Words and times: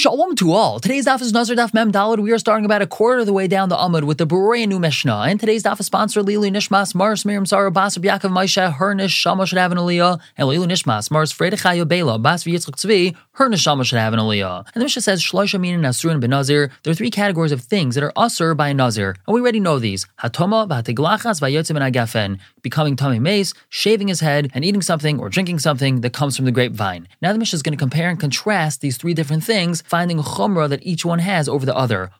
Shalom 0.00 0.34
to 0.36 0.52
all. 0.52 0.80
Today's 0.80 1.04
daf 1.04 1.20
is 1.20 1.34
Nazir 1.34 1.54
Daf 1.54 1.74
Mem 1.74 1.92
Dalad. 1.92 2.20
We 2.20 2.32
are 2.32 2.38
starting 2.38 2.64
about 2.64 2.80
a 2.80 2.86
quarter 2.86 3.18
of 3.18 3.26
the 3.26 3.34
way 3.34 3.46
down 3.46 3.68
the 3.68 3.76
Amud 3.76 4.04
with 4.04 4.16
the 4.16 4.24
brand 4.24 4.70
new 4.70 4.78
Mishnah. 4.78 5.26
And 5.28 5.38
today's 5.38 5.62
daf 5.62 5.78
is 5.78 5.84
sponsored 5.84 6.24
Lilu 6.24 6.50
Nishmas, 6.50 6.94
Mars 6.94 7.26
Miriam 7.26 7.44
Sarah, 7.44 7.70
Basar 7.70 8.02
Yaakov 8.02 8.30
Maisha, 8.30 8.72
Hernish, 8.72 9.10
Shama 9.10 9.44
should 9.44 9.58
have 9.58 9.72
an 9.72 9.76
aliyah, 9.76 10.18
and 10.38 10.48
Lilu 10.48 10.64
Nishmas, 10.64 11.10
Mars 11.10 11.34
Fredechayo 11.34 11.86
Bela, 11.86 12.18
Basar 12.18 12.50
Yitzchak 12.50 12.76
Tzvi, 12.76 13.14
Hernish 13.38 13.58
Shama 13.58 13.84
should 13.84 13.98
have 13.98 14.14
an 14.14 14.20
aliyah. 14.20 14.64
And 14.74 14.80
the 14.80 14.86
Mishnah 14.86 15.02
says 15.02 15.22
Shloisha 15.22 15.60
Min 15.60 15.82
Nasrun 15.82 16.18
Ben 16.18 16.30
Nazir. 16.30 16.70
There 16.82 16.92
are 16.92 16.94
three 16.94 17.10
categories 17.10 17.52
of 17.52 17.60
things 17.60 17.94
that 17.94 18.02
are 18.02 18.14
usher 18.16 18.54
by 18.54 18.72
Nazir, 18.72 19.16
and 19.26 19.34
we 19.34 19.42
already 19.42 19.60
know 19.60 19.78
these: 19.78 20.06
Hatoma, 20.20 20.66
Vatiglachas, 20.66 21.42
Vayotzim, 21.42 21.78
and 21.78 21.94
Agafen, 21.94 22.38
becoming 22.62 22.96
tummy 22.96 23.18
mace, 23.18 23.52
shaving 23.68 24.08
his 24.08 24.20
head, 24.20 24.50
and 24.54 24.64
eating 24.64 24.80
something 24.80 25.20
or 25.20 25.28
drinking 25.28 25.58
something 25.58 26.00
that 26.00 26.14
comes 26.14 26.36
from 26.36 26.46
the 26.46 26.52
grapevine. 26.52 27.06
Now 27.20 27.34
the 27.34 27.38
Mishnah 27.38 27.58
is 27.58 27.62
going 27.62 27.76
to 27.76 27.78
compare 27.78 28.08
and 28.08 28.18
contrast 28.18 28.80
these 28.80 28.96
three 28.96 29.12
different 29.12 29.44
things, 29.44 29.82
finding 29.90 30.20
a 30.20 30.22
chumrah 30.22 30.68
that 30.68 30.86
each 30.86 31.04
one 31.04 31.18
has 31.18 31.48
over 31.48 31.66
the 31.66 31.76
other. 31.76 32.10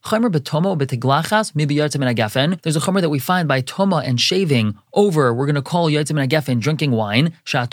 There's 2.63 2.77
a 2.77 2.81
chumrah 2.81 3.01
that 3.01 3.11
we 3.11 3.21
find 3.21 3.47
by 3.47 3.61
toma 3.61 3.99
and 3.99 4.21
shaving 4.21 4.77
over, 4.93 5.35
we're 5.35 5.47
going 5.47 5.55
to 5.55 5.63
call 5.63 5.91
yartzim 5.91 6.21
and 6.21 6.31
agafen 6.31 6.61
drinking 6.61 6.91
wine. 6.93 7.33
Because 7.45 7.69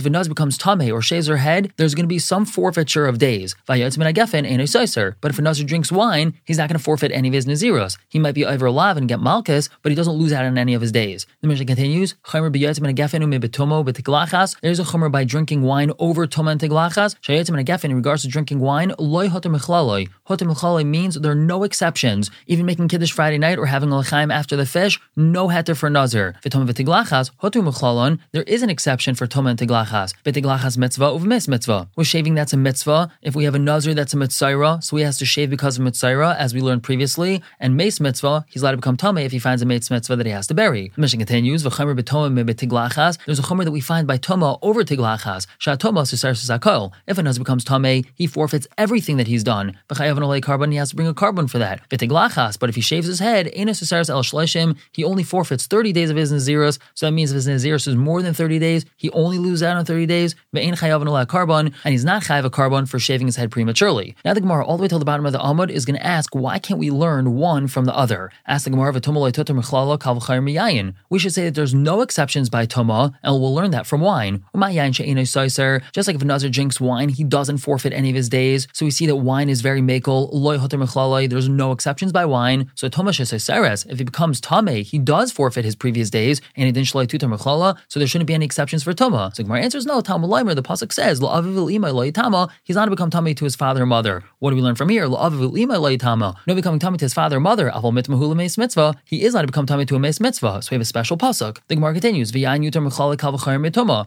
if 0.00 0.06
a 0.06 0.10
nuz 0.10 0.28
becomes 0.28 0.58
tame 0.58 0.92
or 0.92 1.02
shaves 1.02 1.26
her 1.26 1.38
head, 1.38 1.72
there's 1.76 1.94
going 1.94 2.04
to 2.04 2.08
be 2.08 2.18
some 2.18 2.44
forfeiture 2.44 3.06
of 3.06 3.18
days. 3.18 3.54
But 3.66 3.78
if 3.78 3.96
a 3.96 5.42
nuz 5.42 5.66
drinks 5.66 5.92
wine, 5.92 6.34
he's 6.44 6.58
not 6.58 6.68
going 6.68 6.78
to 6.78 6.84
forfeit 6.84 7.12
any 7.12 7.28
of 7.28 7.34
his 7.34 7.46
naziros. 7.46 7.96
He 8.08 8.18
might 8.18 8.34
be 8.34 8.44
over 8.44 8.70
lav 8.70 8.96
and 8.96 9.08
get 9.08 9.20
malchus, 9.20 9.68
but 9.82 9.90
he 9.90 9.96
doesn't 9.96 10.14
lose 10.14 10.32
out 10.32 10.44
on 10.44 10.58
any 10.58 10.74
of 10.74 10.80
his 10.80 10.92
days. 10.92 11.26
The 11.40 11.48
Mishnah 11.48 11.66
continues. 11.66 12.14
There's 12.32 12.78
a 14.78 14.84
chomer 14.84 15.10
by 15.10 15.24
drinking 15.24 15.62
wine 15.62 15.90
over 15.98 16.26
toma 16.26 16.50
and 16.52 16.60
tiglachas. 16.60 17.16
Shayatzim 17.20 17.58
and 17.58 17.66
agafen 17.66 17.84
in 17.84 17.96
regards 17.96 18.22
to 18.22 18.28
drinking 18.28 18.60
wine, 18.60 18.92
loy 18.98 19.28
hotem 19.28 19.56
mechlaloi. 19.56 20.08
Hotem 20.28 20.86
means 20.86 21.16
there 21.16 21.32
are 21.32 21.34
no 21.34 21.64
exceptions. 21.64 22.30
Even 22.46 22.66
making 22.66 22.88
kiddush 22.88 23.12
Friday 23.12 23.38
night 23.38 23.58
or 23.58 23.66
having 23.66 23.90
a 23.90 23.98
l'chaim 23.98 24.30
after 24.30 24.56
the 24.56 24.66
fish, 24.66 25.00
no 25.20 25.48
heter 25.48 25.76
for 25.76 25.90
nazir. 25.90 26.34
V'tom 26.42 26.66
v'tiglachas, 26.68 27.30
hotem 27.42 27.70
mechlalon, 27.70 28.18
there 28.32 28.42
is 28.44 28.62
an 28.62 28.70
exception 28.70 29.14
for 29.14 29.26
toma 29.26 29.50
and 29.50 29.58
tiglachas. 29.58 30.14
V'tiglachas 30.24 30.76
mitzvah 30.78 31.06
uv'mis 31.06 31.46
mitzvah. 31.46 31.88
With 31.96 32.06
shaving, 32.06 32.34
that's 32.34 32.52
a 32.52 32.56
mitzvah. 32.56 33.12
If 33.22 33.36
we 33.36 33.44
have 33.44 33.54
a 33.54 33.58
nazir, 33.58 33.94
that's 33.94 34.14
a 34.14 34.16
mitzvah, 34.16 34.80
so 34.82 34.96
he 34.96 35.04
has 35.04 35.18
to 35.18 35.26
shave 35.26 35.50
because 35.50 35.76
of 35.78 35.84
mitzvah, 35.84 36.36
as 36.38 36.54
we 36.54 36.60
learned 36.60 36.82
previously. 36.82 37.42
And 37.58 37.76
mace 37.76 38.00
mitzvah, 38.00 38.46
he's 38.48 38.62
allowed 38.62 38.72
to 38.72 38.76
become 38.78 38.96
tame 38.96 39.18
if 39.18 39.32
he 39.32 39.38
finds 39.38 39.62
a 39.62 39.66
mace 39.66 39.90
mitzvah 39.90 40.16
that 40.16 40.26
he 40.26 40.32
has 40.32 40.46
to 40.48 40.54
bury. 40.54 40.90
The 40.94 41.00
mission 41.00 41.18
continues, 41.18 41.62
v'chomer 41.62 41.98
b'toma 41.98 42.44
tiglachas. 42.54 43.18
There's 43.26 43.38
a 43.38 43.42
chomer 43.42 43.64
that 43.64 43.72
we 43.72 43.80
find 43.80 44.06
by 44.06 44.16
toma 44.16 44.58
over 44.62 44.84
tiglachas. 44.84 45.46
Shatoma 45.58 46.02
susar 46.02 46.32
susakol. 46.32 46.92
If 47.06 47.18
a 47.18 47.22
nazir 47.22 47.40
becomes 47.40 47.64
tame, 47.64 48.04
he 48.14 48.26
forfeits 48.26 48.66
everything 48.78 49.18
that 49.18 49.26
he's 49.26 49.44
done. 49.44 49.78
V'chayav 49.88 50.42
carbon, 50.42 50.70
he 50.70 50.78
has 50.78 50.90
to 50.90 50.96
bring 50.96 51.08
a 51.08 51.14
carbon 51.14 51.46
for 51.46 51.58
that. 51.58 51.88
V'tiglachas, 51.90 52.58
but 52.58 52.68
if 52.68 52.74
he 52.74 52.80
shaves 52.80 53.06
his 53.06 53.18
head, 53.18 53.50
enos 53.54 53.80
susaris 53.80 54.08
el 54.08 54.22
shleshim, 54.22 54.76
he 54.92 55.04
only 55.10 55.22
forfeits 55.22 55.66
30 55.66 55.92
days 55.92 56.10
of 56.10 56.16
his 56.16 56.32
naziros. 56.32 56.78
So 56.94 57.06
that 57.06 57.12
means 57.12 57.32
if 57.32 57.36
his 57.36 57.48
naziros 57.48 57.86
is 57.86 57.96
more 57.96 58.22
than 58.22 58.32
30 58.32 58.58
days, 58.58 58.86
he 58.96 59.10
only 59.10 59.38
loses 59.38 59.62
out 59.62 59.76
on 59.76 59.84
30 59.84 60.06
days. 60.06 60.34
Ve'en 60.54 60.74
chayav 60.74 61.28
carbon, 61.28 61.74
and 61.84 61.92
he's 61.92 62.04
not 62.04 62.22
chayav 62.22 62.44
a 62.44 62.50
carbon 62.50 62.86
for 62.86 62.98
shaving 62.98 63.26
his 63.26 63.36
head 63.36 63.50
prematurely. 63.50 64.14
Now 64.24 64.34
the 64.34 64.40
Gemara, 64.40 64.64
all 64.64 64.76
the 64.76 64.82
way 64.82 64.88
till 64.88 64.98
the 64.98 65.04
bottom 65.04 65.26
of 65.26 65.32
the 65.32 65.38
Amud, 65.38 65.70
is 65.70 65.84
going 65.84 65.98
to 65.98 66.06
ask, 66.06 66.34
why 66.34 66.58
can't 66.58 66.78
we 66.78 66.90
learn 66.90 67.34
one 67.34 67.66
from 67.66 67.84
the 67.84 67.96
other? 67.96 68.30
Ask 68.46 68.64
the 68.64 68.70
Gemara, 68.70 68.92
we 71.10 71.18
should 71.18 71.34
say 71.34 71.44
that 71.44 71.54
there's 71.54 71.74
no 71.74 72.00
exceptions 72.00 72.48
by 72.48 72.66
Toma, 72.66 73.18
and 73.22 73.40
we'll 73.40 73.54
learn 73.54 73.70
that 73.72 73.86
from 73.86 74.00
wine. 74.00 74.44
Just 74.54 76.06
like 76.06 76.16
if 76.16 76.22
a 76.22 76.24
Nazir 76.24 76.50
drinks 76.50 76.80
wine, 76.80 77.08
he 77.08 77.24
doesn't 77.24 77.58
forfeit 77.58 77.92
any 77.92 78.10
of 78.10 78.16
his 78.16 78.28
days. 78.28 78.68
So 78.72 78.84
we 78.84 78.90
see 78.90 79.06
that 79.06 79.16
wine 79.16 79.48
is 79.48 79.60
very 79.60 79.80
makel. 79.80 80.30
There's 81.30 81.48
no 81.48 81.72
exceptions 81.72 82.12
by 82.12 82.24
wine. 82.24 82.70
So 82.74 82.88
Toma 82.88 83.10
if 83.10 83.98
he 83.98 84.04
becomes 84.04 84.40
Tame, 84.40 84.84
he 84.84 84.98
does 85.04 85.32
forfeit 85.32 85.64
his 85.64 85.74
previous 85.74 86.10
days, 86.10 86.40
and 86.56 86.66
he 86.66 86.72
didn't 86.72 86.88
shalai 86.88 87.06
tutar 87.06 87.34
mechlala, 87.34 87.76
so 87.88 87.98
there 87.98 88.06
shouldn't 88.06 88.28
be 88.28 88.34
any 88.34 88.44
exceptions 88.44 88.82
for 88.82 88.92
Toma. 88.92 89.30
So 89.34 89.42
Gemara 89.42 89.62
answers 89.62 89.86
no. 89.86 90.00
Talmud 90.00 90.30
Leimer, 90.30 90.54
the 90.54 90.62
pasuk 90.62 90.92
says, 90.92 91.18
he's 92.64 92.76
not 92.76 92.84
to 92.84 92.90
become 92.90 93.10
Tame 93.10 93.34
to 93.34 93.44
his 93.44 93.56
father 93.56 93.82
or 93.82 93.86
mother. 93.86 94.24
What 94.38 94.50
do 94.50 94.56
we 94.56 94.62
learn 94.62 94.74
from 94.74 94.88
here? 94.88 95.08
No 95.08 96.54
becoming 96.54 96.80
Tame 96.80 96.96
to 96.96 97.04
his 97.04 97.14
father 97.14 97.36
or 97.36 97.40
mother. 97.40 97.70
mitzvah. 98.56 98.94
He 99.04 99.22
is 99.22 99.34
not 99.34 99.40
to 99.42 99.46
become 99.46 99.66
Tame 99.66 99.86
to 99.86 99.96
a 99.96 99.98
mace 99.98 100.20
mitzvah. 100.20 100.62
So 100.62 100.68
we 100.70 100.74
have 100.76 100.82
a 100.82 100.84
special 100.84 101.16
pasuk. 101.16 101.58
The 101.68 101.74
Gemara 101.74 101.92
continues, 101.92 102.32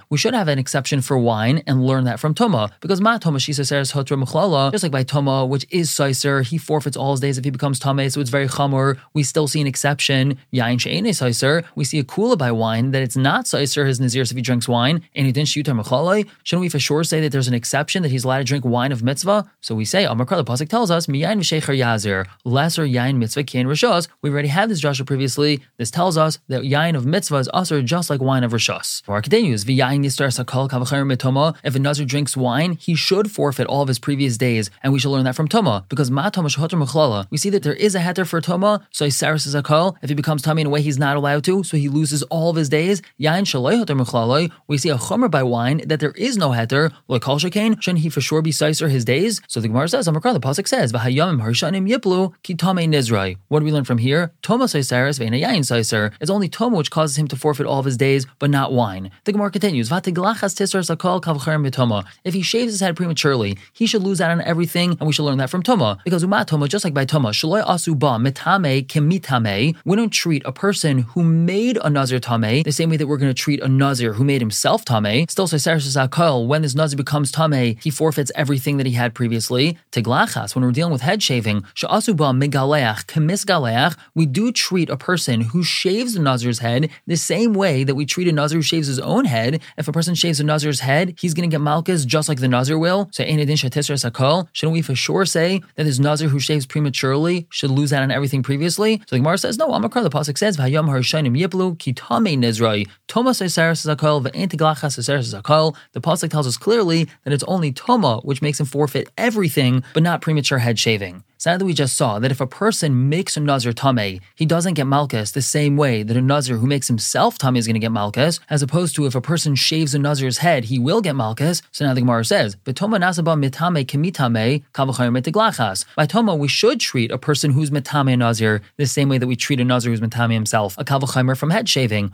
We 0.09 0.17
should 0.17 0.33
have 0.33 0.47
an 0.47 0.59
exception 0.59 1.01
for 1.01 1.17
wine 1.17 1.63
and 1.67 1.85
learn 1.85 2.03
that 2.05 2.19
from 2.19 2.33
Toma, 2.33 2.71
because 2.81 3.01
Ma 3.01 3.17
Toma 3.17 3.39
Shisa 3.39 3.65
says 3.65 3.91
Hotra 3.91 4.21
Mechlala, 4.21 4.71
just 4.71 4.83
like 4.83 4.91
by 4.91 5.03
Toma, 5.03 5.45
which 5.45 5.65
is 5.69 5.89
Sicer, 5.89 6.45
he 6.45 6.57
forfeits 6.57 6.97
all 6.97 7.11
his 7.11 7.19
days 7.19 7.37
if 7.37 7.43
he 7.43 7.51
becomes 7.51 7.79
Tame, 7.79 8.09
so 8.09 8.21
it's 8.21 8.29
very 8.29 8.47
Chamor. 8.47 8.99
We 9.13 9.23
still 9.23 9.47
see 9.47 9.61
an 9.61 9.67
exception, 9.67 10.37
Yain 10.53 10.79
She'ene. 10.83 11.63
We 11.75 11.83
see 11.83 11.99
a 11.99 12.03
Kula 12.03 12.37
by 12.37 12.51
wine, 12.51 12.91
that 12.91 13.01
it's 13.01 13.17
not 13.17 13.45
Sicer, 13.45 13.87
his 13.87 13.99
Nazir, 13.99 14.21
if 14.21 14.31
he 14.31 14.41
drinks 14.41 14.67
wine, 14.67 15.01
and 15.15 15.25
he 15.25 15.31
didn't 15.31 15.49
shoot. 15.49 15.63
Shouldn't 15.63 16.61
we 16.61 16.69
for 16.69 16.79
sure 16.79 17.03
say 17.03 17.21
that 17.21 17.31
there's 17.31 17.47
an 17.47 17.53
exception 17.53 18.03
that 18.03 18.09
he's 18.09 18.23
allowed 18.23 18.39
to 18.39 18.43
drink 18.43 18.65
wine 18.65 18.91
of 18.91 19.01
mitzvah? 19.01 19.49
So 19.61 19.75
we 19.75 19.85
say, 19.85 20.03
Amakra, 20.03 20.37
the 20.37 20.43
Pasuk 20.43 20.69
tells 20.69 20.91
us, 20.91 21.07
Miyain 21.07 21.39
V'Shecher 21.39 21.77
Yazir, 21.77 22.25
lesser 22.43 22.85
Yain 22.85 23.17
Mitzvah 23.17 23.43
Kien 23.43 23.67
Rishos. 23.67 24.07
We 24.21 24.29
already 24.29 24.49
had 24.49 24.69
this 24.69 24.79
Joshua 24.79 25.05
previously. 25.05 25.61
This 25.77 25.91
tells 25.91 26.17
us 26.17 26.39
that 26.47 26.63
Yain 26.63 26.95
of 26.95 27.05
mitzvah 27.05 27.37
is 27.37 27.47
also 27.49 27.81
just 27.81 28.09
like 28.09 28.21
wine 28.21 28.43
of 28.43 28.51
Rishos. 28.51 29.03
Or 29.07 29.21
continues, 29.21 29.63
V'Yain 29.65 30.05
Yistar 30.05 30.27
Sakal 30.27 30.69
Kavacher 30.69 31.05
Mitoma. 31.09 31.55
If 31.63 31.75
a 31.75 31.79
Nazir 31.79 32.05
drinks 32.05 32.35
wine, 32.35 32.73
he 32.73 32.95
should 32.95 33.31
forfeit 33.31 33.67
all 33.67 33.81
of 33.81 33.87
his 33.87 33.99
previous 33.99 34.37
days, 34.37 34.69
and 34.81 34.91
we 34.91 34.99
should 34.99 35.09
learn 35.09 35.23
that 35.25 35.35
from 35.35 35.47
Toma, 35.47 35.85
because 35.89 36.11
Ma 36.11 36.29
Toma 36.29 36.49
Shehoter 36.49 37.27
We 37.29 37.37
see 37.37 37.49
that 37.51 37.63
there 37.63 37.73
is 37.73 37.95
a 37.95 37.99
heter 37.99 38.27
for 38.27 38.41
Toma, 38.41 38.85
so 38.91 39.05
Isaris 39.05 39.47
is 39.47 39.55
a. 39.55 39.63
If 40.01 40.09
he 40.09 40.15
becomes 40.15 40.41
tummy 40.41 40.61
in 40.61 40.67
a 40.67 40.69
way 40.73 40.81
he's 40.81 40.99
not 40.99 41.15
allowed 41.15 41.43
to, 41.45 41.63
so 41.63 41.77
he 41.77 41.87
loses 41.87 42.23
all 42.23 42.49
of 42.49 42.57
his 42.57 42.69
days. 42.69 43.01
Yain 43.19 43.45
Shaloi. 43.45 44.51
We 44.67 44.77
see 44.77 44.89
a 44.89 44.97
chomer 44.97 45.29
by 45.29 45.43
wine 45.43 45.81
that 45.85 45.99
there 45.99 46.11
is 46.11 46.37
no 46.37 46.49
heter. 46.49 46.91
Like 47.07 47.21
Kol 47.21 47.39
Shekain, 47.39 47.81
shouldn't 47.81 48.03
he 48.03 48.09
for 48.09 48.21
sure 48.21 48.41
be 48.41 48.51
Sicer 48.51 48.89
his 48.89 49.05
days? 49.05 49.41
So 49.47 49.59
the 49.59 49.67
Gemara 49.67 49.87
says, 49.87 50.07
Amakra, 50.07 50.33
the 50.33 50.39
Pasuk 50.39 50.67
says, 50.67 50.91
V'Hayamim 50.91 51.41
Harshanim 51.41 51.89
Yiplu 51.89 52.33
Ki 52.43 52.55
Nizrai. 52.55 53.37
What 53.47 53.59
do 53.59 53.65
we 53.65 53.71
learn 53.71 53.85
from 53.85 53.99
here? 53.99 54.33
Toma 54.41 54.65
Siceris 54.65 55.19
Ve'ena 55.19 55.39
Yain 55.41 55.59
Sicer. 55.59 56.11
It's 56.19 56.31
only 56.31 56.49
Toma 56.49 56.77
which 56.77 56.91
causes 56.91 57.17
him 57.17 57.27
to 57.27 57.35
forfeit 57.35 57.67
all 57.67 57.79
of 57.79 57.85
his 57.85 57.97
days, 57.97 58.25
but 58.39 58.49
not 58.49 58.73
wine. 58.73 59.11
The 59.25 59.31
Gemara 59.31 59.51
continues, 59.51 59.89
V'Atiglachas 59.89 60.53
Tisar 60.57 60.83
Sakal 60.83 61.21
Kavcher 61.21 61.57
Mitoma. 61.65 62.05
If 62.23 62.33
he 62.33 62.41
shaves 62.41 62.73
his 62.73 62.81
head 62.81 62.95
prematurely, 62.95 63.57
he 63.73 63.85
should 63.85 64.03
lose 64.03 64.19
out 64.19 64.31
on 64.31 64.41
everything, 64.41 64.91
and 64.91 65.05
we 65.07 65.13
should 65.13 65.23
learn 65.23 65.37
that 65.37 65.49
from 65.49 65.63
Toma. 65.63 65.99
Because 66.03 66.23
Umat 66.23 66.47
Toma, 66.47 66.67
just 66.67 66.83
like 66.83 66.93
by 66.93 67.05
Toma, 67.05 67.29
Shaloi 67.29 67.63
Asu 67.63 67.97
Ba 67.97 68.17
Mitame 68.17 68.85
Kemitame, 68.87 69.75
we 69.85 69.95
don't 69.95 70.09
treat 70.09 70.41
a 70.45 70.51
person 70.63 70.99
who 70.99 71.25
made 71.25 71.77
a 71.83 71.89
Nazir 71.89 72.21
Tame 72.21 72.63
the 72.63 72.71
same 72.71 72.89
way 72.89 72.95
that 72.95 73.05
we're 73.05 73.17
going 73.17 73.29
to 73.29 73.43
treat 73.45 73.61
a 73.61 73.67
Nazir 73.67 74.13
who 74.13 74.23
made 74.23 74.39
himself 74.39 74.85
Tame. 74.85 75.27
Still, 75.27 75.45
Sakal, 75.45 76.47
when 76.47 76.61
this 76.61 76.73
Nazir 76.73 76.95
becomes 76.95 77.33
Tame, 77.33 77.75
he 77.81 77.89
forfeits 77.89 78.31
everything 78.33 78.77
that 78.77 78.85
he 78.85 78.93
had 78.93 79.13
previously. 79.13 79.77
Tiglachas, 79.91 80.55
when 80.55 80.63
we're 80.63 80.71
dealing 80.71 80.93
with 80.93 81.01
head 81.01 81.21
shaving, 81.21 81.63
Sha'asu 81.75 82.15
Ba 82.15 82.27
Megaleach 82.31 83.07
Kemis 83.07 83.43
Galeach, 83.43 83.97
we 84.15 84.25
do 84.25 84.53
treat 84.53 84.89
a 84.89 84.95
person 84.95 85.41
who 85.41 85.65
shaves 85.65 86.13
the 86.13 86.21
Nazir's 86.21 86.59
head 86.59 86.89
the 87.07 87.17
same 87.17 87.53
way 87.53 87.83
that 87.83 87.95
we 87.95 88.05
treat 88.05 88.29
a 88.29 88.31
Nazir 88.31 88.59
who 88.59 88.61
shaves 88.61 88.87
his 88.87 88.99
own 88.99 89.25
head. 89.25 89.61
If 89.77 89.89
a 89.89 89.91
person 89.91 90.15
shaves 90.15 90.39
a 90.39 90.45
Nazir's 90.45 90.79
head, 90.79 91.15
he's 91.19 91.33
going 91.33 91.49
to 91.49 91.53
get 91.53 91.59
Malchus 91.59 92.05
just 92.05 92.29
like 92.29 92.39
the 92.39 92.47
Nazir 92.47 92.79
will. 92.79 93.09
So, 93.11 93.25
shouldn't 93.25 94.73
we 94.73 94.81
for 94.81 94.95
sure 94.95 95.25
say 95.25 95.61
that 95.75 95.83
this 95.83 95.99
Nazir 95.99 96.29
who 96.29 96.39
shaves 96.39 96.65
prematurely 96.65 97.47
should 97.49 97.69
lose 97.69 97.91
out 97.91 98.01
on 98.01 98.11
everything 98.11 98.43
previously? 98.43 98.99
So 98.99 99.17
the 99.17 99.19
Gemara 99.19 99.37
says, 99.37 99.57
no, 99.57 99.67
Amakar, 99.67 100.03
the 100.03 100.09
Pasuk 100.09 100.37
says, 100.37 100.52
Vayam 100.57 100.87
Harshanim 100.87 101.37
Yiplu, 101.37 101.77
Kitame 101.77 102.37
Nizrai, 102.37 102.87
Thomas 103.07 103.39
Isaris 103.39 103.85
Sakal, 103.85 104.25
V'antiglachas 104.25 104.97
Isaris 104.97 105.33
Sakal. 105.33 105.75
The 105.93 106.01
Pasuk 106.01 106.29
tells 106.29 106.47
us 106.47 106.57
clearly 106.57 107.07
that 107.23 107.33
it's 107.33 107.43
only 107.43 107.71
Toma 107.71 108.19
which 108.21 108.41
makes 108.41 108.59
him 108.59 108.65
forfeit 108.65 109.09
everything, 109.17 109.83
but 109.93 110.03
not 110.03 110.21
premature 110.21 110.59
head 110.59 110.79
shaving. 110.79 111.23
That 111.43 111.61
we 111.61 111.73
just 111.73 111.97
saw 111.97 112.19
that 112.19 112.31
if 112.31 112.39
a 112.39 112.47
person 112.47 113.09
makes 113.09 113.35
a 113.35 113.41
Nazir 113.41 113.73
Tame, 113.73 114.21
he 114.33 114.45
doesn't 114.45 114.75
get 114.75 114.87
Malchus 114.87 115.31
the 115.31 115.41
same 115.41 115.75
way 115.75 116.01
that 116.01 116.15
a 116.15 116.21
Nazir 116.21 116.55
who 116.55 116.65
makes 116.65 116.87
himself 116.87 117.37
Tame 117.37 117.57
is 117.57 117.67
going 117.67 117.73
to 117.73 117.81
get 117.81 117.91
Malchus, 117.91 118.39
as 118.49 118.61
opposed 118.61 118.95
to 118.95 119.05
if 119.05 119.13
a 119.13 119.19
person 119.19 119.53
shaves 119.53 119.93
a 119.93 119.99
Nazir's 119.99 120.37
head, 120.37 120.63
he 120.65 120.79
will 120.79 121.01
get 121.01 121.17
Malchus. 121.17 121.61
So 121.73 121.85
now 121.85 121.93
the 121.93 121.99
Gemara 121.99 122.23
says, 122.23 122.55
Betoma 122.63 122.97
Nasaba 122.97 123.37
Mitame 123.37 123.85
Kemitame 123.85 124.63
Kavachar 124.73 125.11
Mitiglachas. 125.11 125.83
By 125.97 126.05
Toma, 126.05 126.33
we 126.33 126.47
should 126.47 126.79
treat 126.79 127.11
a 127.11 127.17
person 127.17 127.51
who's 127.51 127.71
Mitame 127.71 128.13
a 128.13 128.17
Nazir 128.17 128.61
the 128.77 128.85
same 128.85 129.09
way 129.09 129.17
that 129.17 129.27
we 129.27 129.35
treat 129.35 129.59
a 129.59 129.65
Nazir 129.65 129.91
who's 129.91 129.99
Mitame 129.99 130.33
himself, 130.33 130.77
a 130.77 130.85
Kavachimer 130.85 131.37
from 131.37 131.49
head 131.49 131.67
shaving. 131.67 132.13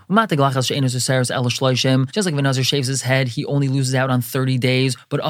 Just 2.12 2.26
like 2.26 2.34
if 2.34 2.40
a 2.40 2.42
Nazir 2.42 2.64
shaves 2.64 2.88
his 2.88 3.04
head, 3.04 3.28
he 3.28 3.46
only 3.46 3.68
loses 3.68 3.94
out 3.94 4.10
on 4.10 4.22
30 4.22 4.58
days, 4.58 4.98
but 5.10 5.22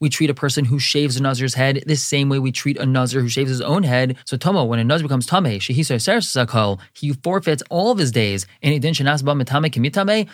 we 0.00 0.08
treat 0.10 0.30
a 0.30 0.34
person 0.34 0.64
who 0.66 0.78
shaves 0.78 1.16
a 1.16 1.22
Nazir's 1.22 1.54
head 1.54 1.82
the 1.86 1.96
same 1.96 2.17
same 2.18 2.28
way 2.28 2.40
we 2.40 2.50
treat 2.50 2.76
a 2.78 2.84
Nazir 2.84 3.20
who 3.20 3.28
shaves 3.28 3.48
his 3.48 3.60
own 3.60 3.84
head. 3.84 4.16
So 4.24 4.36
Tomo, 4.36 4.64
when 4.64 4.80
a 4.80 4.84
Nazir 4.84 5.06
becomes 5.06 5.26
Tame, 5.26 5.60
he 5.60 7.12
forfeits 7.12 7.62
all 7.70 7.92
of 7.92 7.98
his 7.98 8.10
days. 8.10 8.46
And 8.60 8.74
it 8.74 8.82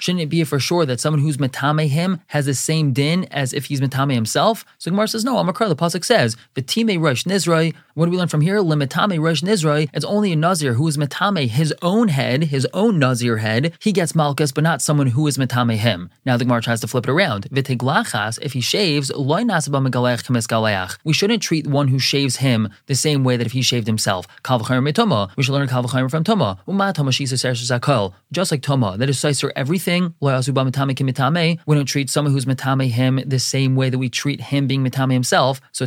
shouldn't 0.00 0.22
it 0.22 0.28
be 0.30 0.44
for 0.44 0.58
sure 0.58 0.86
that 0.86 1.00
someone 1.00 1.20
who's 1.20 1.36
Matame 1.36 1.88
him 1.88 2.20
has 2.28 2.46
the 2.46 2.54
same 2.54 2.92
din 2.94 3.24
as 3.24 3.52
if 3.52 3.66
he's 3.66 3.82
Matame 3.82 4.14
himself? 4.14 4.64
So 4.78 4.90
Gemara 4.90 5.08
says, 5.08 5.24
no, 5.26 5.36
Amakra, 5.36 5.68
the 5.68 5.76
Pasuk 5.76 6.04
says, 6.04 6.36
V'time 6.54 7.02
Rosh 7.02 7.24
Nizroi. 7.24 7.74
What 7.92 8.06
do 8.06 8.10
we 8.10 8.16
learn 8.16 8.28
from 8.28 8.40
here? 8.40 8.58
Limitame 8.58 9.20
Rosh 9.20 9.42
Nizroi. 9.42 9.90
It's 9.92 10.06
only 10.06 10.32
a 10.32 10.36
Nazir 10.36 10.72
who 10.74 10.88
is 10.88 10.96
Matame 10.96 11.48
his 11.48 11.74
own 11.82 12.08
head, 12.08 12.44
his 12.44 12.66
own 12.72 12.98
Nazir 12.98 13.36
head. 13.38 13.74
He 13.78 13.92
gets 13.92 14.14
Malchus, 14.14 14.52
but 14.52 14.64
not 14.64 14.80
someone 14.80 15.08
who 15.08 15.26
is 15.26 15.36
Matame 15.36 15.76
him. 15.76 16.10
Now 16.24 16.38
the 16.38 16.44
Gemara 16.44 16.62
tries 16.62 16.80
to 16.80 16.88
flip 16.88 17.04
it 17.04 17.10
around. 17.10 17.50
V'tiglachas, 17.50 18.38
if 18.40 18.54
he 18.54 18.62
shaves, 18.62 19.12
we 21.04 21.12
shouldn't 21.12 21.42
treat 21.42 21.66
one 21.74 21.88
who 21.88 21.98
shaves 21.98 22.36
him 22.36 22.70
the 22.86 22.94
same 22.94 23.24
way 23.24 23.36
that 23.36 23.46
if 23.46 23.52
he 23.52 23.60
shaved 23.60 23.86
himself. 23.86 24.26
We 24.48 25.42
should 25.42 25.52
learn 25.52 25.68
Kalvachimer 25.68 26.10
from 26.10 26.24
Toma. 26.24 26.58
Just 28.32 28.50
like 28.50 28.62
Toma, 28.62 28.96
that 28.96 29.10
is 29.10 29.40
for 29.40 29.52
everything. 29.56 30.14
We 30.20 30.30
don't 30.30 31.84
treat 31.84 32.10
someone 32.10 32.32
who's 32.32 32.44
mitame 32.46 32.88
him 32.88 33.20
the 33.26 33.38
same 33.38 33.76
way 33.76 33.90
that 33.90 33.98
we 33.98 34.08
treat 34.08 34.40
him 34.40 34.66
being 34.66 34.84
mitame 34.84 35.12
himself. 35.12 35.60
So 35.72 35.84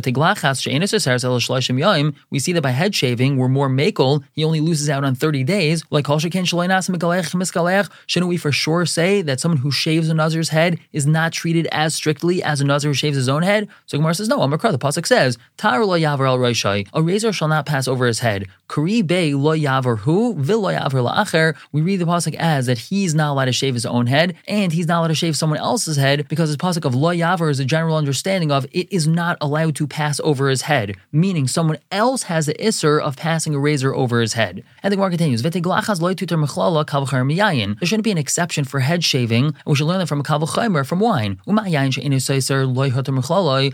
we 2.30 2.38
see 2.38 2.52
that 2.52 2.62
by 2.62 2.70
head 2.70 2.94
shaving, 2.94 3.36
we're 3.36 3.48
more 3.48 3.68
makel. 3.68 4.22
He 4.32 4.44
only 4.44 4.60
loses 4.60 4.88
out 4.88 5.04
on 5.04 5.14
30 5.14 5.44
days. 5.44 5.82
Like 5.90 6.06
shouldn't 6.06 8.28
we 8.28 8.36
for 8.36 8.52
sure 8.52 8.86
say 8.86 9.22
that 9.22 9.40
someone 9.40 9.58
who 9.58 9.70
shaves 9.70 10.08
a 10.08 10.14
nazir's 10.14 10.48
head 10.50 10.78
is 10.92 11.06
not 11.06 11.32
treated 11.32 11.66
as 11.72 11.94
strictly 11.94 12.42
as 12.42 12.60
a 12.60 12.64
nazir 12.64 12.90
who 12.90 12.94
shaves 12.94 13.16
his 13.16 13.28
own 13.28 13.42
head? 13.42 13.68
So 13.86 13.98
Gemara 13.98 14.14
says, 14.14 14.28
no, 14.28 14.38
Amakra, 14.38 14.72
the 14.72 14.78
Pasuk 14.78 15.06
says, 15.06 15.38
Lo 15.76 15.98
yavar 15.98 16.26
al 16.26 16.88
a 16.94 17.02
razor 17.02 17.32
shall 17.32 17.48
not 17.48 17.66
pass 17.66 17.86
over 17.86 18.06
his 18.06 18.20
head. 18.20 18.46
Kari 18.68 19.02
be 19.02 19.34
lo 19.34 19.56
yavar 19.56 19.98
hu, 19.98 20.34
vil 20.34 20.60
lo 20.60 20.70
la'acher. 20.70 21.54
We 21.72 21.82
read 21.82 22.00
the 22.00 22.06
Pasuk 22.06 22.34
as 22.34 22.66
that 22.66 22.78
he's 22.78 23.14
not 23.14 23.32
allowed 23.32 23.44
to 23.46 23.52
shave 23.52 23.74
his 23.74 23.84
own 23.86 24.06
head, 24.06 24.34
and 24.46 24.72
he's 24.72 24.86
not 24.86 25.00
allowed 25.00 25.08
to 25.08 25.14
shave 25.14 25.36
someone 25.36 25.58
else's 25.58 25.96
head, 25.96 26.26
because 26.28 26.48
his 26.48 26.56
Pasuk 26.56 26.84
of 26.84 26.94
lo 26.94 27.10
yavar 27.10 27.50
is 27.50 27.60
a 27.60 27.64
general 27.64 27.96
understanding 27.96 28.50
of 28.50 28.66
it 28.72 28.90
is 28.92 29.06
not 29.06 29.36
allowed 29.40 29.76
to 29.76 29.86
pass 29.86 30.20
over 30.20 30.48
his 30.48 30.62
head, 30.62 30.96
meaning 31.12 31.46
someone 31.46 31.78
else 31.92 32.24
has 32.24 32.46
the 32.46 32.54
isser 32.54 33.00
of 33.00 33.16
passing 33.16 33.54
a 33.54 33.58
razor 33.58 33.94
over 33.94 34.20
his 34.20 34.32
head. 34.32 34.64
And 34.82 34.92
the 34.92 34.96
Gemara 34.96 35.10
continues, 35.10 35.42
There 35.42 35.50
shouldn't 37.86 38.04
be 38.04 38.10
an 38.10 38.18
exception 38.18 38.64
for 38.64 38.80
head 38.80 39.04
shaving, 39.04 39.44
and 39.46 39.56
we 39.66 39.74
should 39.74 39.86
learn 39.86 39.98
that 39.98 40.08
from 40.08 40.20
a 40.20 40.24
kavachaymer, 40.24 40.86
from 40.86 41.00
wine. 41.00 41.40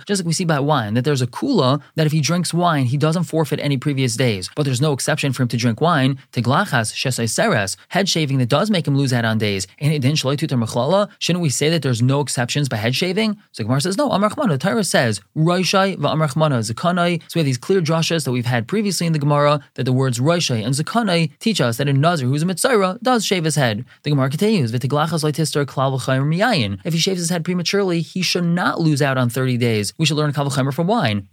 Just 0.06 0.20
like 0.20 0.26
we 0.26 0.32
see 0.32 0.44
by 0.44 0.60
wine, 0.60 0.94
that 0.94 1.04
there's 1.04 1.22
a 1.22 1.26
kula 1.26 1.82
that 1.94 2.06
if 2.06 2.12
he 2.12 2.20
drinks 2.20 2.52
wine, 2.54 2.86
he 2.86 2.96
doesn't 2.96 3.24
forfeit 3.24 3.60
any 3.60 3.76
previous 3.76 4.16
days. 4.16 4.50
But 4.56 4.64
there's 4.64 4.80
no 4.80 4.92
exception 4.92 5.32
for 5.32 5.42
him 5.42 5.48
to 5.48 5.56
drink 5.56 5.80
wine. 5.80 6.18
Tiglachas 6.32 6.92
shesai 6.92 7.28
seres, 7.28 7.76
head 7.88 8.08
shaving 8.08 8.38
that 8.38 8.48
does 8.48 8.70
make 8.70 8.86
him 8.86 8.96
lose 8.96 9.12
out 9.12 9.24
on 9.24 9.38
days. 9.38 9.66
And 9.78 9.92
it 9.92 10.00
didn't 10.00 10.18
Shouldn't 10.18 11.42
we 11.42 11.48
say 11.48 11.68
that 11.70 11.82
there's 11.82 12.02
no 12.02 12.20
exceptions 12.20 12.68
by 12.68 12.76
head 12.76 12.94
shaving? 12.94 13.36
So 13.52 13.64
Gemara 13.64 13.80
says, 13.80 13.96
no, 13.96 14.10
Amar 14.10 14.30
the 14.30 14.58
Torah 14.58 14.84
says, 14.84 15.20
Roishai 15.36 15.96
va'amar 15.96 16.28
zakanai. 16.28 17.22
So 17.22 17.28
we 17.36 17.40
have 17.40 17.46
these 17.46 17.58
clear 17.58 17.80
drashas 17.80 18.24
that 18.24 18.32
we've 18.32 18.46
had 18.46 18.66
previously 18.66 19.06
in 19.06 19.12
the 19.12 19.18
Gemara 19.18 19.60
that 19.74 19.84
the 19.84 19.92
words 19.92 20.18
Roishai 20.18 20.64
and 20.64 20.74
zakanai 20.74 21.30
teach 21.38 21.60
us 21.60 21.76
that 21.76 21.88
a 21.88 21.92
Nazir 21.92 22.28
who's 22.28 22.42
a 22.42 22.46
Mitzayra 22.46 23.00
does 23.02 23.24
shave 23.24 23.44
his 23.44 23.56
head. 23.56 23.84
The 24.02 24.10
Gemara 24.10 24.30
continues, 24.30 24.72
V'tiglachas 24.72 25.22
leitistar 25.22 25.64
klal 25.64 26.80
If 26.84 26.92
he 26.92 26.98
shaves 26.98 27.20
his 27.20 27.30
head 27.30 27.44
prematurely, 27.44 28.00
he 28.00 28.22
should 28.22 28.44
not 28.44 28.80
lose 28.80 29.02
out 29.02 29.18
on 29.18 29.28
30 29.28 29.56
days. 29.58 29.92
We 29.98 30.06
should 30.06 30.16
learn 30.16 30.32
Kavachemer 30.32 30.72
from 30.72 30.86
wine. 30.86 31.28